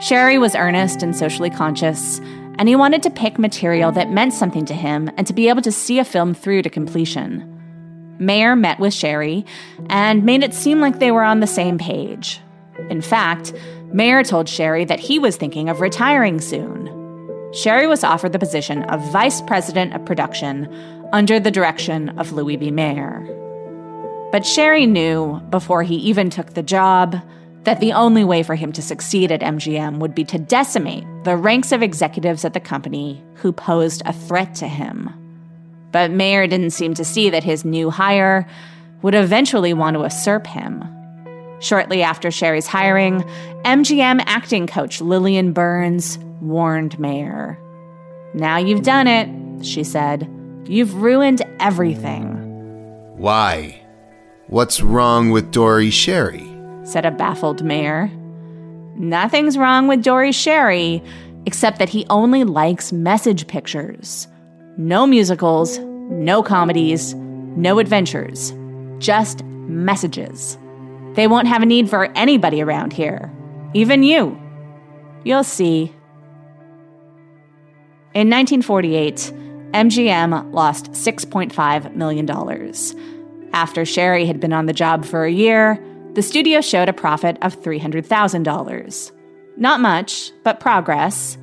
[0.00, 2.20] Schary was earnest and socially conscious,
[2.58, 5.62] and he wanted to pick material that meant something to him and to be able
[5.62, 7.49] to see a film through to completion.
[8.20, 9.44] Mayer met with Schary
[9.88, 12.40] and made it seem like they were on the same page.
[12.90, 13.52] In fact,
[13.92, 16.86] Mayer told Schary that he was thinking of retiring soon.
[17.52, 20.68] Schary was offered the position of vice president of production
[21.12, 22.70] under the direction of Louis B.
[22.70, 23.26] Mayer.
[24.30, 27.20] But Schary knew, before he even took the job,
[27.64, 31.36] that the only way for him to succeed at MGM would be to decimate the
[31.36, 35.19] ranks of executives at the company who posed a threat to him.
[35.92, 38.46] But Mayer didn't seem to see that his new hire
[39.02, 40.84] would eventually want to usurp him.
[41.60, 43.20] Shortly after Schary's hiring,
[43.64, 47.58] MGM acting coach Lillian Burns warned Mayer.
[48.34, 50.28] Now you've done it, she said.
[50.66, 52.36] You've ruined everything.
[53.16, 53.80] Why?
[54.46, 56.46] What's wrong with Dore Schary?
[56.86, 58.10] said a baffled Mayer.
[58.96, 61.04] Nothing's wrong with Dore Schary,
[61.46, 64.28] except that he only likes message pictures.
[64.80, 68.54] No musicals, no comedies, no adventures,
[68.96, 70.56] just messages.
[71.16, 73.30] They won't have a need for anybody around here,
[73.74, 74.40] even you.
[75.22, 75.94] You'll see.
[78.14, 79.16] In 1948,
[79.74, 82.30] MGM lost $6.5 million.
[83.52, 85.78] After Schary had been on the job for a year,
[86.14, 89.12] the studio showed a profit of $300,000.
[89.58, 91.36] Not much, but progress.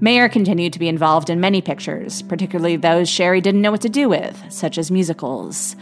[0.00, 3.88] Mayer continued to be involved in many pictures, particularly those Schary didn't know what to
[3.88, 5.74] do with, such as musicals.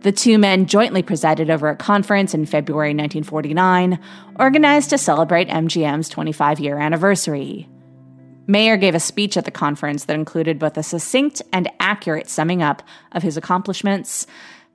[0.00, 4.00] The two men jointly presided over a conference in February 1949,
[4.40, 7.68] organized to celebrate MGM's 25 year anniversary.
[8.48, 12.62] Mayer gave a speech at the conference that included both a succinct and accurate summing
[12.62, 14.26] up of his accomplishments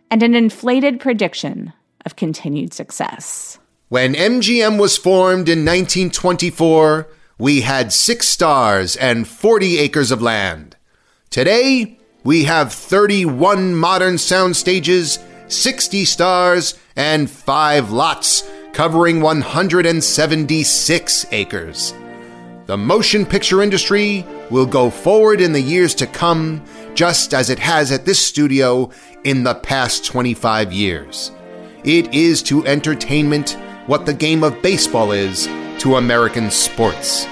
[0.09, 1.73] and an inflated prediction
[2.05, 3.59] of continued success.
[3.89, 10.75] When MGM was formed in 1924, we had six stars and 40 acres of land.
[11.29, 21.93] Today, we have 31 modern sound stages, 60 stars, and 5 lots covering 176 acres.
[22.65, 26.63] The motion picture industry will go forward in the years to come,
[26.95, 28.89] just as it has at this studio
[29.23, 31.31] in the past 25 years.
[31.83, 33.57] It is to entertainment
[33.87, 35.47] what the game of baseball is
[35.79, 37.25] to American sports.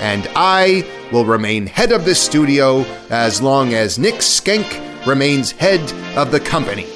[0.00, 4.66] And I will remain head of this studio as long as Nick Schenck
[5.06, 5.80] remains head
[6.16, 6.86] of the company.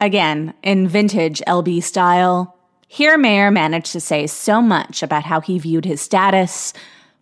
[0.00, 2.56] Again, in vintage LB style,
[2.88, 6.72] Here, Mayer managed to say so much about how he viewed his status,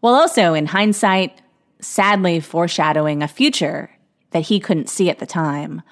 [0.01, 1.43] while also, in hindsight,
[1.81, 3.91] sadly foreshadowing a future
[4.31, 5.83] that he couldn't see at the time.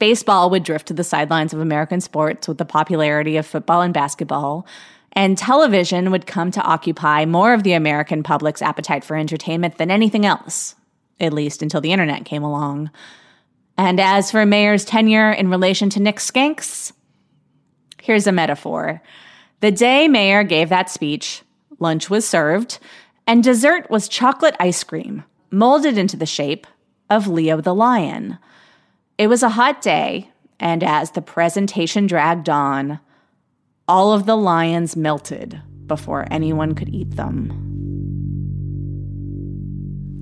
[0.00, 3.92] Baseball would drift to the sidelines of American sports with the popularity of football and
[3.92, 4.66] basketball,
[5.12, 9.90] and television would come to occupy more of the American public's appetite for entertainment than
[9.90, 10.74] anything else,
[11.20, 12.90] at least until the internet came along.
[13.76, 16.94] And as for Mayer's tenure in relation to Nick Schenck's,
[18.00, 19.02] here's a metaphor.
[19.60, 21.42] The day Mayer gave that speech,
[21.78, 22.78] lunch was served,
[23.26, 26.66] and dessert was chocolate ice cream, molded into the shape
[27.10, 28.38] of Leo the lion.
[29.20, 33.00] It was a hot day, and as the presentation dragged on,
[33.86, 37.50] all of the lions melted before anyone could eat them.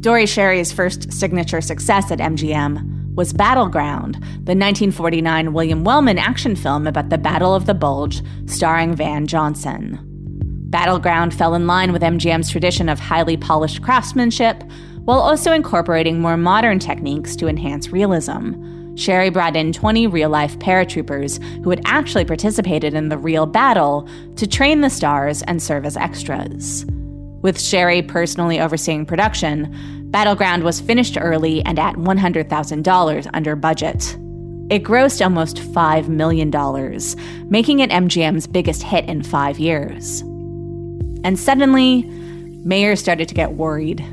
[0.01, 6.89] Dore Schary's first signature success at MGM was Battleground, the 1949 William Wellman action film
[6.89, 10.01] about the Battle of the Bulge, starring Van Johnson.
[10.71, 14.65] Battleground fell in line with MGM's tradition of highly polished craftsmanship,
[15.05, 18.55] while also incorporating more modern techniques to enhance realism.
[18.99, 24.09] Schary brought in 20 real life paratroopers who had actually participated in the real battle
[24.35, 26.85] to train the stars and serve as extras.
[27.41, 29.73] With Schary personally overseeing production,
[30.11, 34.17] Battleground was finished early and at $100,000 under budget.
[34.69, 36.51] It grossed almost $5 million,
[37.49, 40.23] making it MGM's biggest hit in five years.
[41.23, 42.03] And suddenly,
[42.65, 44.05] Mayer started to get worried.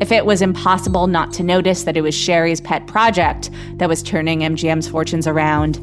[0.00, 4.02] If it was impossible not to notice that it was Schary's pet project that was
[4.02, 5.78] turning MGM's fortunes around,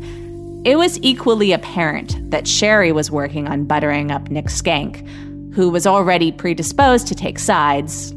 [0.66, 5.08] it was equally apparent that Schary was working on buttering up Nick Schenck,
[5.54, 8.12] who was already predisposed to take sides,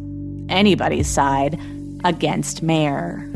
[0.48, 1.58] anybody's side,
[2.04, 3.30] against Mayer.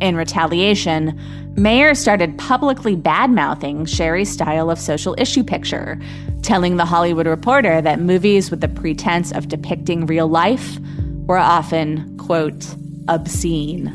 [0.00, 1.20] In retaliation,
[1.56, 6.00] Mayer started publicly badmouthing Schary's style of social issue picture,
[6.42, 10.78] telling The Hollywood Reporter that movies with the pretense of depicting real life
[11.26, 12.66] were often, quote,
[13.08, 13.86] obscene.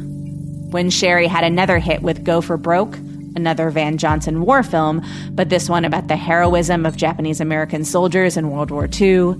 [0.72, 2.98] When Schary had another hit with Go for Broke,
[3.36, 5.02] another Van Johnson war film,
[5.32, 9.36] but this one about the heroism of Japanese American soldiers in World War II,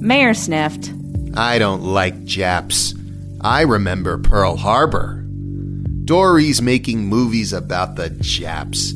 [0.00, 0.92] Mayer sniffed.
[1.34, 2.94] I don't like Japs.
[3.40, 5.22] I remember Pearl Harbor.
[6.04, 8.94] Dore's making movies about the Japs.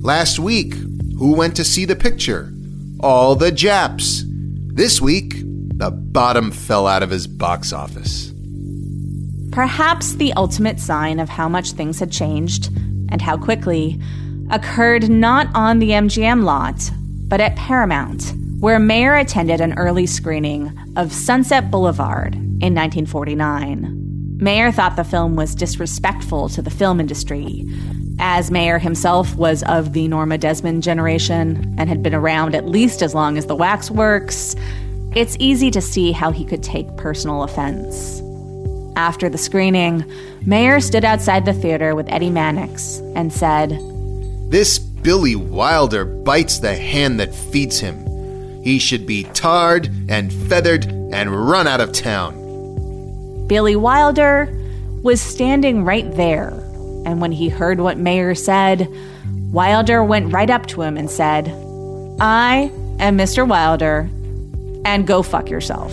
[0.00, 0.74] Last week,
[1.18, 2.52] who went to see the picture?
[3.00, 4.24] All the Japs.
[4.26, 5.34] This week,
[5.80, 8.32] the bottom fell out of his box office.
[9.50, 12.70] Perhaps the ultimate sign of how much things had changed
[13.08, 13.98] and how quickly
[14.50, 16.90] occurred not on the MGM lot,
[17.28, 24.36] but at Paramount, where Mayer attended an early screening of Sunset Boulevard in 1949.
[24.36, 27.66] Mayer thought the film was disrespectful to the film industry,
[28.18, 33.00] as Mayer himself was of the Norma Desmond generation and had been around at least
[33.00, 34.54] as long as the Waxworks.
[35.14, 38.22] It's easy to see how he could take personal offense.
[38.94, 40.04] After the screening,
[40.46, 43.70] Mayer stood outside the theater with Eddie Mannix and said,
[44.50, 48.06] This Billy Wilder bites the hand that feeds him.
[48.62, 52.36] He should be tarred and feathered and run out of town.
[53.48, 54.48] Billy Wilder
[55.02, 56.50] was standing right there,
[57.04, 58.86] and when he heard what Mayer said,
[59.50, 61.48] Wilder went right up to him and said,
[62.20, 63.48] I am Mr.
[63.48, 64.08] Wilder,
[64.84, 65.92] and go fuck yourself.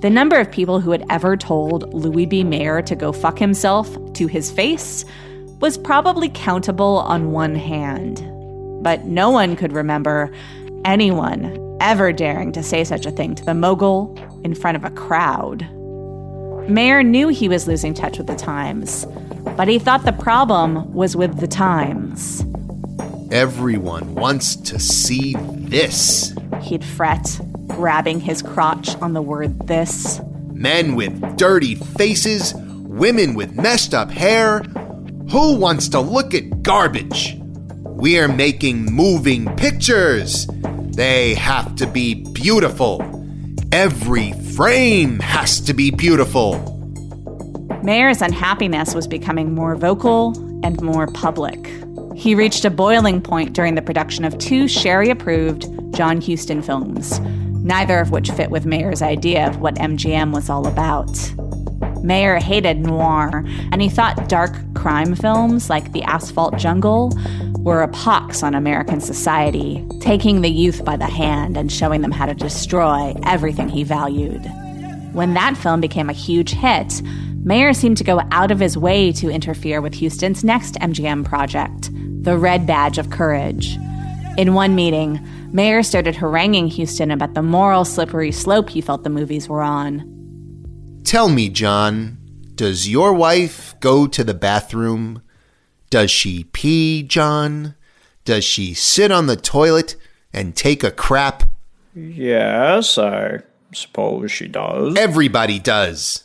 [0.00, 2.44] The number of people who had ever told Louis B.
[2.44, 5.04] Mayer to go fuck himself to his face
[5.60, 8.24] was probably countable on one hand.
[8.82, 10.30] But no one could remember
[10.84, 14.90] anyone ever daring to say such a thing to the mogul in front of a
[14.90, 15.68] crowd.
[16.68, 19.04] Mayer knew he was losing touch with the times,
[19.56, 22.44] but he thought the problem was with the times.
[23.32, 26.34] Everyone wants to see this.
[26.60, 30.20] He'd fret, grabbing his crotch on the word this.
[30.52, 34.60] Men with dirty faces, women with messed up hair.
[35.30, 37.36] Who wants to look at garbage?
[37.38, 40.46] We're making moving pictures.
[40.96, 43.02] They have to be beautiful.
[43.70, 46.58] Every frame has to be beautiful.
[47.82, 51.70] Mayer's unhappiness was becoming more vocal and more public.
[52.16, 55.68] He reached a boiling point during the production of two Schary approved
[55.98, 60.68] John Huston films, neither of which fit with Mayer's idea of what MGM was all
[60.68, 61.10] about.
[62.04, 67.12] Mayer hated noir, and he thought dark crime films like The Asphalt Jungle
[67.58, 72.12] were a pox on American society, taking the youth by the hand and showing them
[72.12, 74.46] how to destroy everything he valued.
[75.12, 77.02] When that film became a huge hit,
[77.42, 81.90] Mayer seemed to go out of his way to interfere with Huston's next MGM project,
[82.22, 83.76] The Red Badge of Courage,
[84.36, 85.18] In one meeting,
[85.52, 91.00] Mayer started haranguing Huston about the moral slippery slope he felt the movies were on.
[91.04, 92.18] Tell me, John,
[92.54, 95.22] does your wife go to the bathroom?
[95.88, 97.74] Does she pee, John?
[98.26, 99.96] Does she sit on the toilet
[100.34, 101.44] and take a crap?
[101.94, 103.38] Yes, I
[103.72, 104.96] suppose she does.
[104.98, 106.24] Everybody does.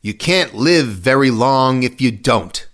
[0.00, 2.66] You can't live very long if you don't.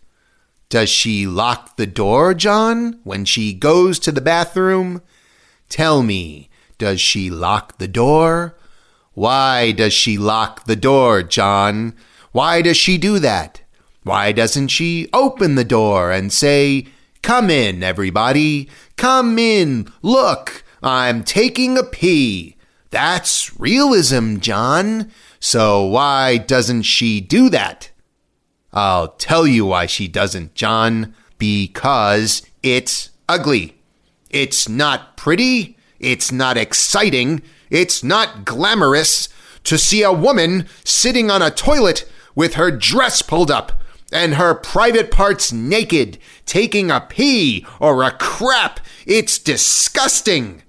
[0.68, 5.02] Does she lock the door, John, when she goes to the bathroom?
[5.68, 6.48] Tell me,
[6.78, 8.56] does she lock the door?
[9.14, 11.94] Why does she lock the door, John?
[12.32, 13.60] Why does she do that?
[14.04, 16.86] Why doesn't she open the door and say,
[17.22, 18.68] Come in, everybody.
[18.96, 19.92] Come in.
[20.02, 22.56] Look, I'm taking a pee.
[22.90, 25.10] That's realism, John.
[25.40, 27.90] So why doesn't she do that?
[28.72, 31.14] I'll tell you why she doesn't, John.
[31.38, 33.77] Because it's ugly.
[34.30, 35.76] It's not pretty.
[35.98, 37.42] It's not exciting.
[37.70, 39.28] It's not glamorous
[39.64, 43.80] to see a woman sitting on a toilet with her dress pulled up
[44.12, 48.80] and her private parts naked, taking a pee or a crap.
[49.06, 50.62] It's disgusting.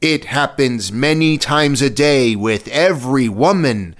[0.00, 3.96] It happens many times a day with every woman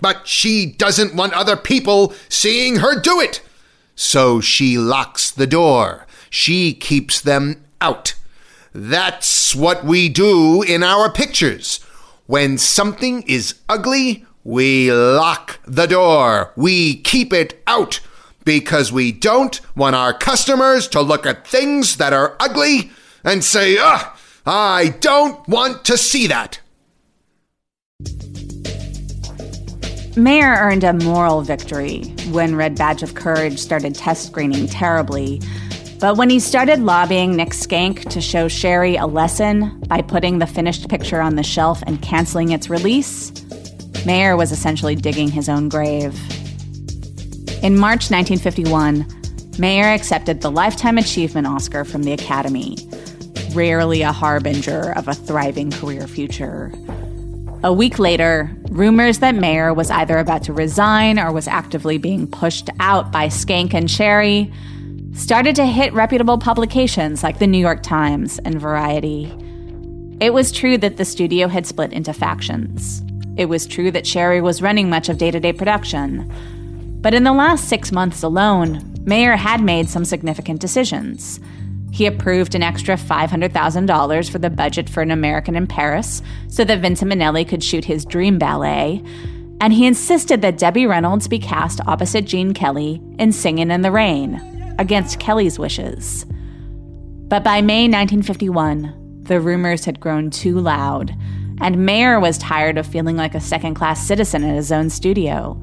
[0.00, 3.42] but she doesn't want other people seeing her do it.
[3.94, 6.06] So she locks the door.
[6.30, 8.14] She keeps them out.
[8.72, 11.80] That's what we do in our pictures.
[12.26, 16.52] When something is ugly, we lock the door.
[16.56, 18.00] We keep it out
[18.44, 22.90] because we don't want our customers to look at things that are ugly
[23.24, 24.16] and say, ugh,
[24.46, 26.60] I don't want to see that.
[30.16, 35.40] Mayer earned a moral victory when Red Badge of Courage started test screening terribly.
[36.00, 40.46] But when he started lobbying Nick Schenck to show Schary a lesson by putting the
[40.46, 43.30] finished picture on the shelf and canceling its release,
[44.06, 46.14] Mayer was essentially digging his own grave.
[47.62, 49.04] In March 1951,
[49.58, 52.78] Mayer accepted the Lifetime Achievement Oscar from the Academy,
[53.52, 56.72] rarely a harbinger of a thriving career future.
[57.62, 62.26] A week later, rumors that Mayer was either about to resign or was actively being
[62.26, 64.50] pushed out by Schenck and Schary
[65.14, 69.32] started to hit reputable publications like the New York Times and Variety.
[70.20, 73.02] It was true that the studio had split into factions.
[73.36, 76.30] It was true that Schary was running much of day to day production.
[77.00, 81.40] But in the last six months alone, Mayer had made some significant decisions.
[81.90, 86.80] He approved an extra $500,000 for the budget for an American in Paris so that
[86.80, 89.02] Vincent Minnelli could shoot his dream ballet.
[89.60, 93.90] And he insisted that Debbie Reynolds be cast opposite Gene Kelly in Singin' in the
[93.90, 96.24] Rain, against Kelly's wishes.
[97.28, 101.14] But by May 1951, the rumors had grown too loud,
[101.60, 105.60] and Mayer was tired of feeling like a second class citizen in his own studio.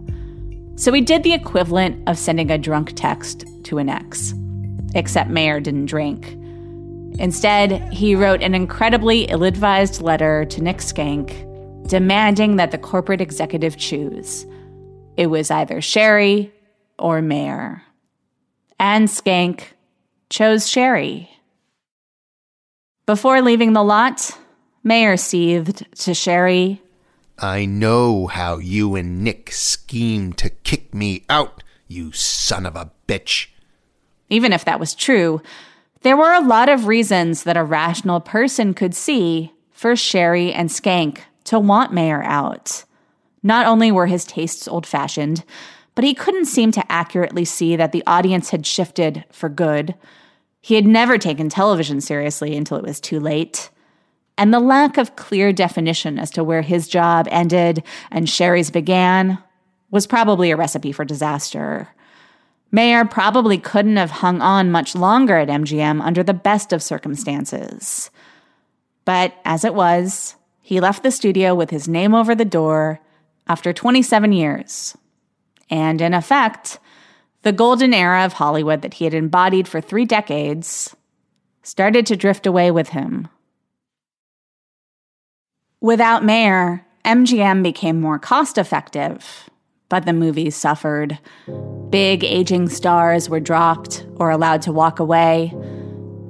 [0.76, 4.34] So he did the equivalent of sending a drunk text to an ex
[4.96, 6.28] except Mayer didn't drink.
[7.20, 11.30] Instead, he wrote an incredibly ill advised letter to Nick Schenck
[11.88, 14.46] demanding that the corporate executive choose.
[15.18, 16.52] It was either Schary
[17.00, 17.82] or Mayer.
[18.80, 19.76] And Schenck
[20.30, 21.30] chose Schary.
[23.06, 24.38] Before leaving the lot,
[24.84, 26.80] Mayer seethed to Schary.
[27.40, 32.92] I know how you and Nick schemed to kick me out, you son of a
[33.08, 33.48] bitch.
[34.30, 35.42] Even if that was true,
[36.02, 40.72] there were a lot of reasons that a rational person could see for Schary and
[40.72, 42.84] Schenck to want Mayer out.
[43.44, 45.44] Not only were his tastes old fashioned,
[45.98, 49.96] but he couldn't seem to accurately see that the audience had shifted for good.
[50.62, 53.72] He had never taken television seriously until it was too late.
[54.38, 57.82] And the lack of clear definition as to where his job ended
[58.12, 59.40] and Schary's began
[59.90, 61.88] was probably a recipe for disaster.
[62.72, 68.12] Mayer probably couldn't have hung on much longer at MGM under the best of circumstances.
[69.04, 73.00] But as it was, he left the studio with his name over the door
[73.48, 74.96] after 27 years.
[75.70, 76.80] And in effect,
[77.42, 80.96] the golden era of Hollywood that he had embodied for three decades
[81.64, 83.28] started to drift away with him.
[85.82, 89.48] Without Mayer, MGM became more cost effective
[89.90, 91.18] but the movies suffered.
[91.90, 95.54] Big aging stars were dropped or allowed to walk away.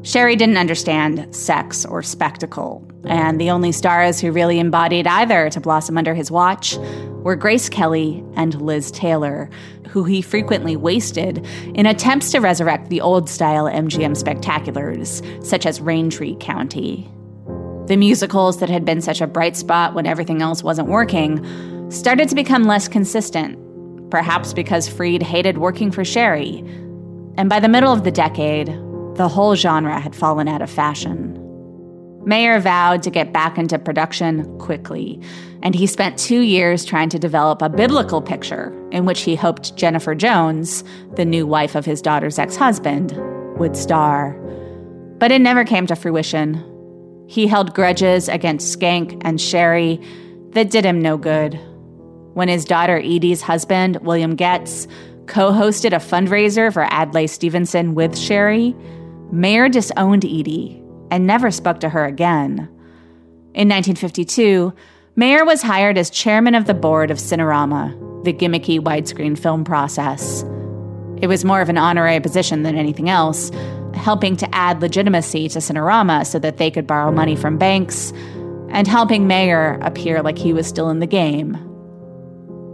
[0.01, 5.59] Schary didn't understand sex or spectacle, and the only stars who really embodied either to
[5.59, 6.77] blossom under his watch
[7.23, 9.49] were Grace Kelly and Liz Taylor,
[9.89, 11.45] who he frequently wasted
[11.75, 17.09] in attempts to resurrect the old style MGM spectaculars, such as Raintree County.
[17.87, 21.43] The musicals that had been such a bright spot when everything else wasn't working
[21.89, 23.57] started to become less consistent,
[24.11, 26.59] perhaps because Freed hated working for Schary.
[27.37, 28.67] And by the middle of the decade,
[29.15, 31.26] the whole genre had fallen out of fashion.
[32.28, 35.17] Mayer vowed to get back into production quickly,
[35.63, 39.78] and he spent two years trying to develop a biblical picture in which he hoped
[39.78, 40.84] Jennifer Jones,
[41.15, 43.13] the new wife of his daughter's ex husband,
[43.57, 44.34] would star.
[45.19, 46.61] But it never came to fruition.
[47.30, 50.03] He held grudges against Schenck and Schary
[50.51, 51.57] that did him no good.
[52.34, 54.86] When his daughter Edie's husband, William Goetz,
[55.28, 58.75] co hosted a fundraiser for Adlai Stevenson with Schary,
[59.32, 62.69] Mayer disowned Edie and never spoke to her again.
[63.53, 64.73] In 1952,
[65.15, 70.43] Mayer was hired as chairman of the board of Cinerama, the gimmicky widescreen film process.
[71.19, 73.49] It was more of an honorary position than anything else,
[73.95, 78.11] helping to add legitimacy to Cinerama so that they could borrow money from banks,
[78.69, 81.57] and helping Mayer appear like he was still in the game.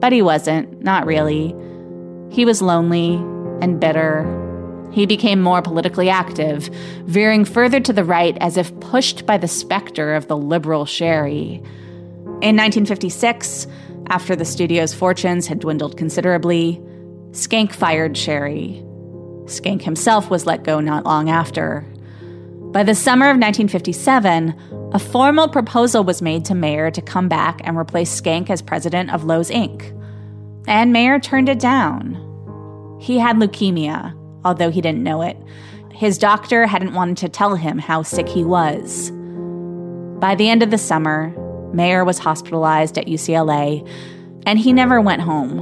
[0.02, 1.56] But he wasn't, not really.
[2.30, 3.16] He was lonely
[3.62, 4.43] and bitter
[4.94, 6.70] he became more politically active,
[7.06, 11.58] veering further to the right as if pushed by the specter of the liberal Schary.
[12.42, 13.68] In 1956,
[14.08, 16.82] after the studio's fortunes had dwindled considerably,
[17.32, 18.82] Schenck fired Schary.
[19.50, 21.82] Schenck himself was let go not long after.
[22.72, 24.54] By the summer of 1957,
[24.94, 29.12] a formal proposal was made to Mayer to come back and replace Schenck as president
[29.12, 30.00] of Loew's Inc.
[30.68, 32.20] And Mayer turned it down.
[33.02, 34.16] He had leukemia,
[34.46, 35.38] although he didn't know it.
[35.92, 39.12] His doctor hadn't wanted to tell him how sick he was.
[40.20, 41.34] By the end of the summer,
[41.74, 43.88] Mayer was hospitalized at UCLA,
[44.46, 45.60] and he never went home.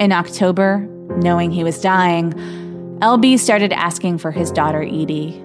[0.00, 0.78] In October,
[1.16, 2.32] knowing he was dying,
[3.00, 5.42] LB started asking for his daughter Edie.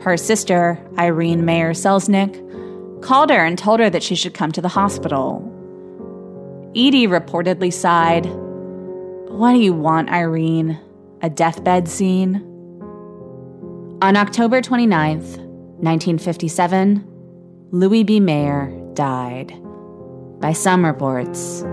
[0.00, 4.60] Her sister, Irene Mayer Selznick, called her and told her that she should come to
[4.60, 5.46] the hospital.
[6.70, 8.26] Edie reportedly sighed,
[9.30, 10.78] What do you want, Irene?
[11.22, 12.36] A deathbed scene.
[14.02, 15.38] On October 29th,
[15.82, 17.06] 1957,
[17.70, 18.20] Louis B.
[18.20, 19.52] Mayer died.
[20.40, 21.64] By some reports,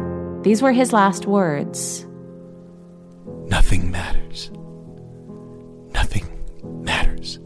[0.42, 2.06] these were his last words.
[3.46, 4.52] Nothing matters.
[5.94, 6.28] Nothing
[6.84, 7.38] matters.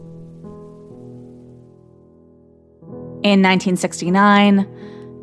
[3.22, 4.66] In 1969,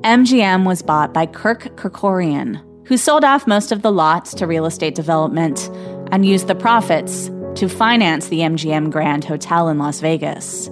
[0.03, 4.65] MGM was bought by Kirk Kerkorian, who sold off most of the lots to real
[4.65, 5.69] estate development
[6.11, 10.69] and used the profits to finance the MGM Grand Hotel in Las Vegas.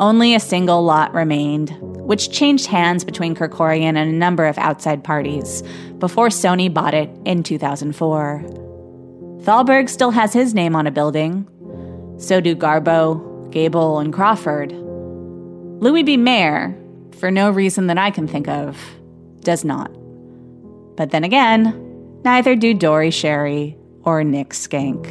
[0.00, 5.04] Only a single lot remained, which changed hands between Kerkorian and a number of outside
[5.04, 5.62] parties
[5.98, 8.44] before Sony bought it in 2004.
[9.42, 11.48] Thalberg still has his name on a building.
[12.18, 14.72] So do Garbo, Gable, and Crawford.
[14.72, 16.16] Louis B.
[16.16, 16.76] Mayer,
[17.18, 18.78] for no reason that I can think of,
[19.40, 19.90] does not.
[20.96, 25.06] But then again, neither do Dore Schary or Nick Schenck.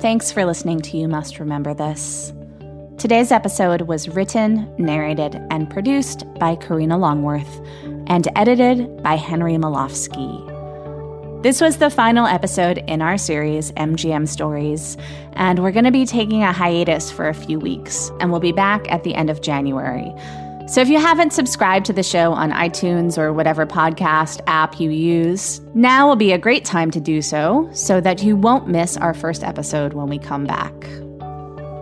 [0.00, 2.32] Thanks for listening to You Must Remember This.
[2.98, 7.60] Today's episode was written, narrated, and produced by Karina Longworth
[8.08, 10.44] and edited by Henry Molofsky.
[11.42, 14.96] This was the final episode in our series, MGM Stories,
[15.34, 18.50] and we're going to be taking a hiatus for a few weeks, and we'll be
[18.50, 20.12] back at the end of January.
[20.66, 24.90] So if you haven't subscribed to the show on iTunes or whatever podcast app you
[24.90, 28.96] use, now will be a great time to do so so that you won't miss
[28.96, 30.74] our first episode when we come back.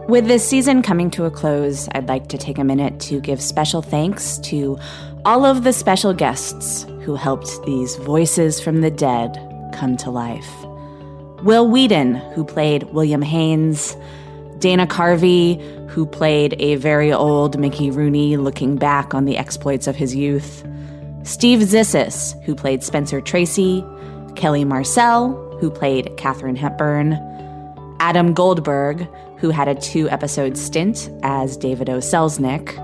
[0.09, 3.43] With this season coming to a close, I'd like to take a minute to give
[3.43, 4.79] special thanks to
[5.27, 9.37] all of the special guests who helped these voices from the dead
[9.75, 10.49] come to life.
[11.43, 13.97] Wil Wheaton, who played William Haines,
[14.61, 19.97] Dana Carvey, who played a very old Mickey Rooney looking back on the exploits of
[19.97, 20.65] his youth,
[21.25, 23.85] Steve Zissis, who played Spencer Tracy,
[24.37, 27.15] Kelly Marcel, who played Katharine Hepburn,
[27.99, 29.09] Adam Goldberg,
[29.39, 31.99] who had a two episode stint as David O.
[31.99, 32.77] Selznick,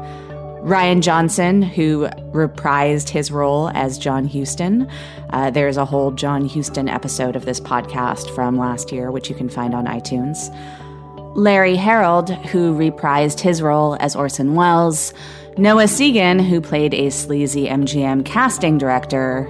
[0.62, 4.88] Rian Johnson, who reprised his role as John Huston.
[5.30, 9.34] Uh, there's a whole John Huston episode of this podcast from last year, which you
[9.34, 10.38] can find on iTunes.
[11.34, 15.12] Larry Harold, who reprised his role as Orson Welles,
[15.58, 19.48] Noah Segan, who played a sleazy MGM casting director,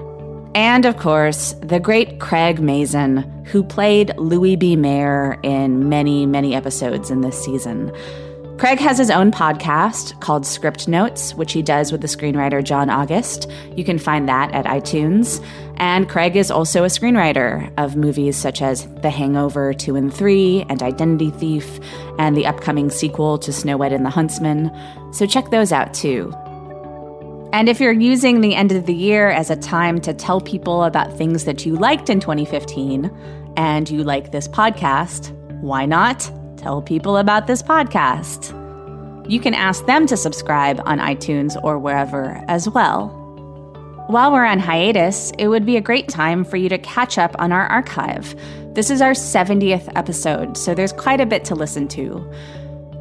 [0.54, 4.76] and of course, the great Craig Mazin, who played Louis B.
[4.76, 7.92] Mayer in many, many episodes in this season.
[8.62, 12.90] Craig has his own podcast called Script Notes, which he does with the screenwriter John
[12.90, 13.50] August.
[13.74, 15.44] You can find that at iTunes.
[15.78, 20.66] And Craig is also a screenwriter of movies such as The Hangover 2 and 3
[20.68, 21.80] and Identity Thief
[22.20, 24.70] and the upcoming sequel to Snow White and the Huntsman.
[25.12, 26.32] So check those out too.
[27.52, 30.84] And if you're using the end of the year as a time to tell people
[30.84, 33.10] about things that you liked in 2015
[33.56, 35.32] and you like this podcast,
[35.62, 36.30] why not?
[36.62, 38.58] Tell people about this podcast.
[39.28, 43.08] You can ask them to subscribe on iTunes or wherever as well.
[44.08, 47.34] While we're on hiatus, it would be a great time for you to catch up
[47.38, 48.34] on our archive.
[48.74, 52.24] This is our 70th episode, so there's quite a bit to listen to.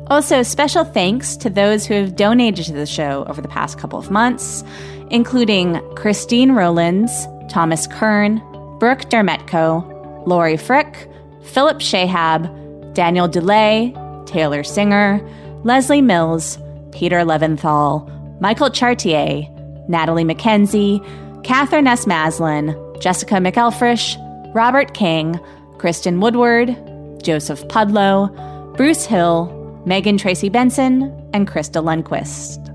[0.07, 3.97] Also, special thanks to those who have donated to the show over the past couple
[3.97, 4.63] of months,
[5.09, 7.11] including Christine Rowlands,
[7.49, 8.37] Thomas Kern,
[8.79, 11.09] Brooke Dermetko, Lori Frick,
[11.43, 12.60] Philip Shahab,
[12.93, 13.93] Daniel DeLay,
[14.25, 15.21] Taylor Singer,
[15.63, 16.57] Leslie Mills,
[16.91, 18.09] Peter Leventhal,
[18.41, 19.47] Michael Chartier,
[19.87, 21.03] Natalie McKenzie,
[21.43, 22.05] Catherine S.
[22.05, 24.17] Maslin, Jessica McElfresh,
[24.53, 25.39] Robert King,
[25.77, 26.75] Kristen Woodward,
[27.23, 28.29] Joseph Pudlow,
[28.75, 32.67] Bruce Hill, Megan Tracy Benson, and Krista Lundquist.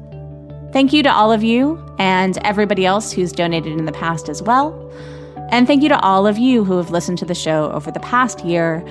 [0.73, 4.43] Thank you to all of you and everybody else who's donated in the past as
[4.43, 4.75] well.
[5.51, 8.01] And thank you to all of you who have listened to the show over the
[8.01, 8.85] past year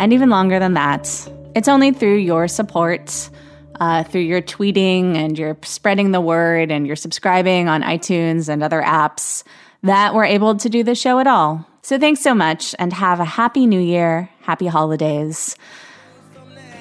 [0.00, 1.28] and even longer than that.
[1.54, 3.30] It's only through your support,
[3.78, 8.64] uh, through your tweeting and your spreading the word and your subscribing on iTunes and
[8.64, 9.44] other apps
[9.82, 11.66] that we're able to do this show at all.
[11.82, 15.54] So thanks so much and have a happy new year, happy holidays.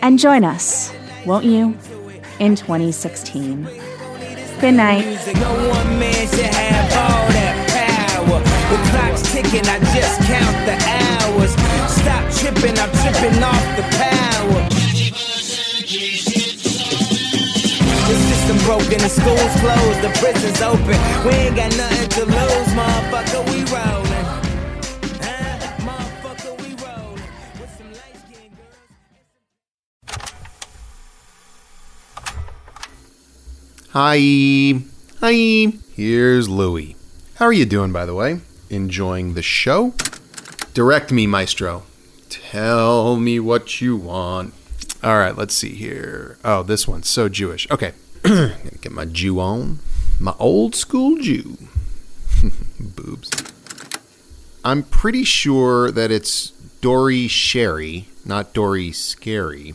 [0.02, 0.94] And join us,
[1.26, 1.78] won't you,
[2.40, 3.64] in 2016.
[4.62, 5.04] Good night.
[8.70, 11.19] The clock's ticking, I just count the hours.
[12.02, 14.64] Stop tripping, I'm tripping off the power.
[18.08, 20.98] The system broken, the school's closed, the prison's open.
[21.26, 23.60] We ain't got nothing to lose, motherfucker, we.
[33.92, 34.82] Hi.
[35.20, 35.74] Hi.
[35.96, 36.96] Here's Louie.
[37.36, 38.40] How are you doing, by the way?
[38.70, 39.94] enjoying the show.
[40.74, 41.84] Direct me, Maestro.
[42.30, 44.54] Tell me what you want.
[45.04, 46.38] All right, let's see here.
[46.44, 47.70] Oh, this one's so Jewish.
[47.72, 49.80] Okay, get my Jew on.
[50.20, 51.58] My old school Jew.
[52.80, 53.32] Boobs.
[54.64, 56.52] I'm pretty sure that it's
[56.82, 59.74] Dory Sherry, not Dory Scary.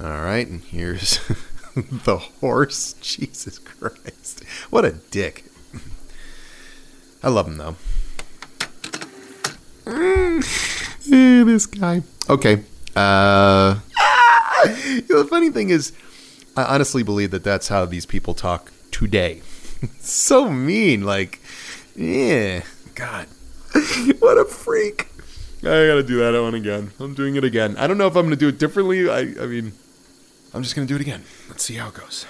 [0.00, 1.20] All right, and here's
[1.76, 2.94] the horse.
[3.00, 4.42] Jesus Christ.
[4.70, 5.44] What a dick.
[7.22, 7.76] I love him, though.
[11.08, 11.46] Mm.
[11.46, 12.02] this guy.
[12.28, 12.62] Okay.
[12.94, 13.80] Uh,
[14.84, 15.92] you know, the funny thing is,
[16.56, 19.42] I honestly believe that that's how these people talk today.
[20.00, 21.04] so mean.
[21.04, 21.40] Like,
[21.96, 22.62] yeah.
[22.94, 23.26] God.
[24.18, 25.08] what a freak.
[25.60, 26.92] I gotta do that one again.
[26.98, 27.76] I'm doing it again.
[27.76, 29.08] I don't know if I'm gonna do it differently.
[29.10, 29.72] I, I mean,
[30.54, 31.24] I'm just gonna do it again.
[31.48, 32.26] Let's see how it goes.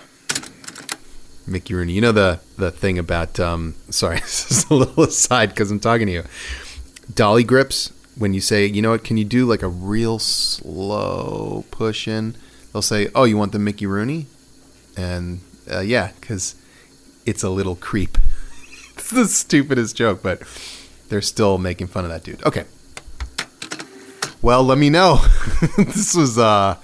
[1.47, 1.93] Mickey Rooney.
[1.93, 5.79] You know the the thing about um sorry, this is a little aside because I'm
[5.79, 6.25] talking to you
[7.14, 11.65] dolly grips when you say, you know what, can you do like a real slow
[11.71, 12.37] push in?
[12.73, 14.27] They'll say, oh, you want the Mickey Rooney?
[14.97, 15.41] And
[15.71, 16.55] uh, yeah, because
[17.27, 18.19] it's a little creep.
[18.95, 20.43] it's the stupidest joke, but
[21.09, 22.45] they're still making fun of that dude.
[22.45, 22.65] Okay.
[24.43, 25.17] Well, let me know.
[25.77, 26.77] this was uh,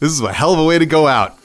[0.00, 1.38] this is a hell of a way to go out.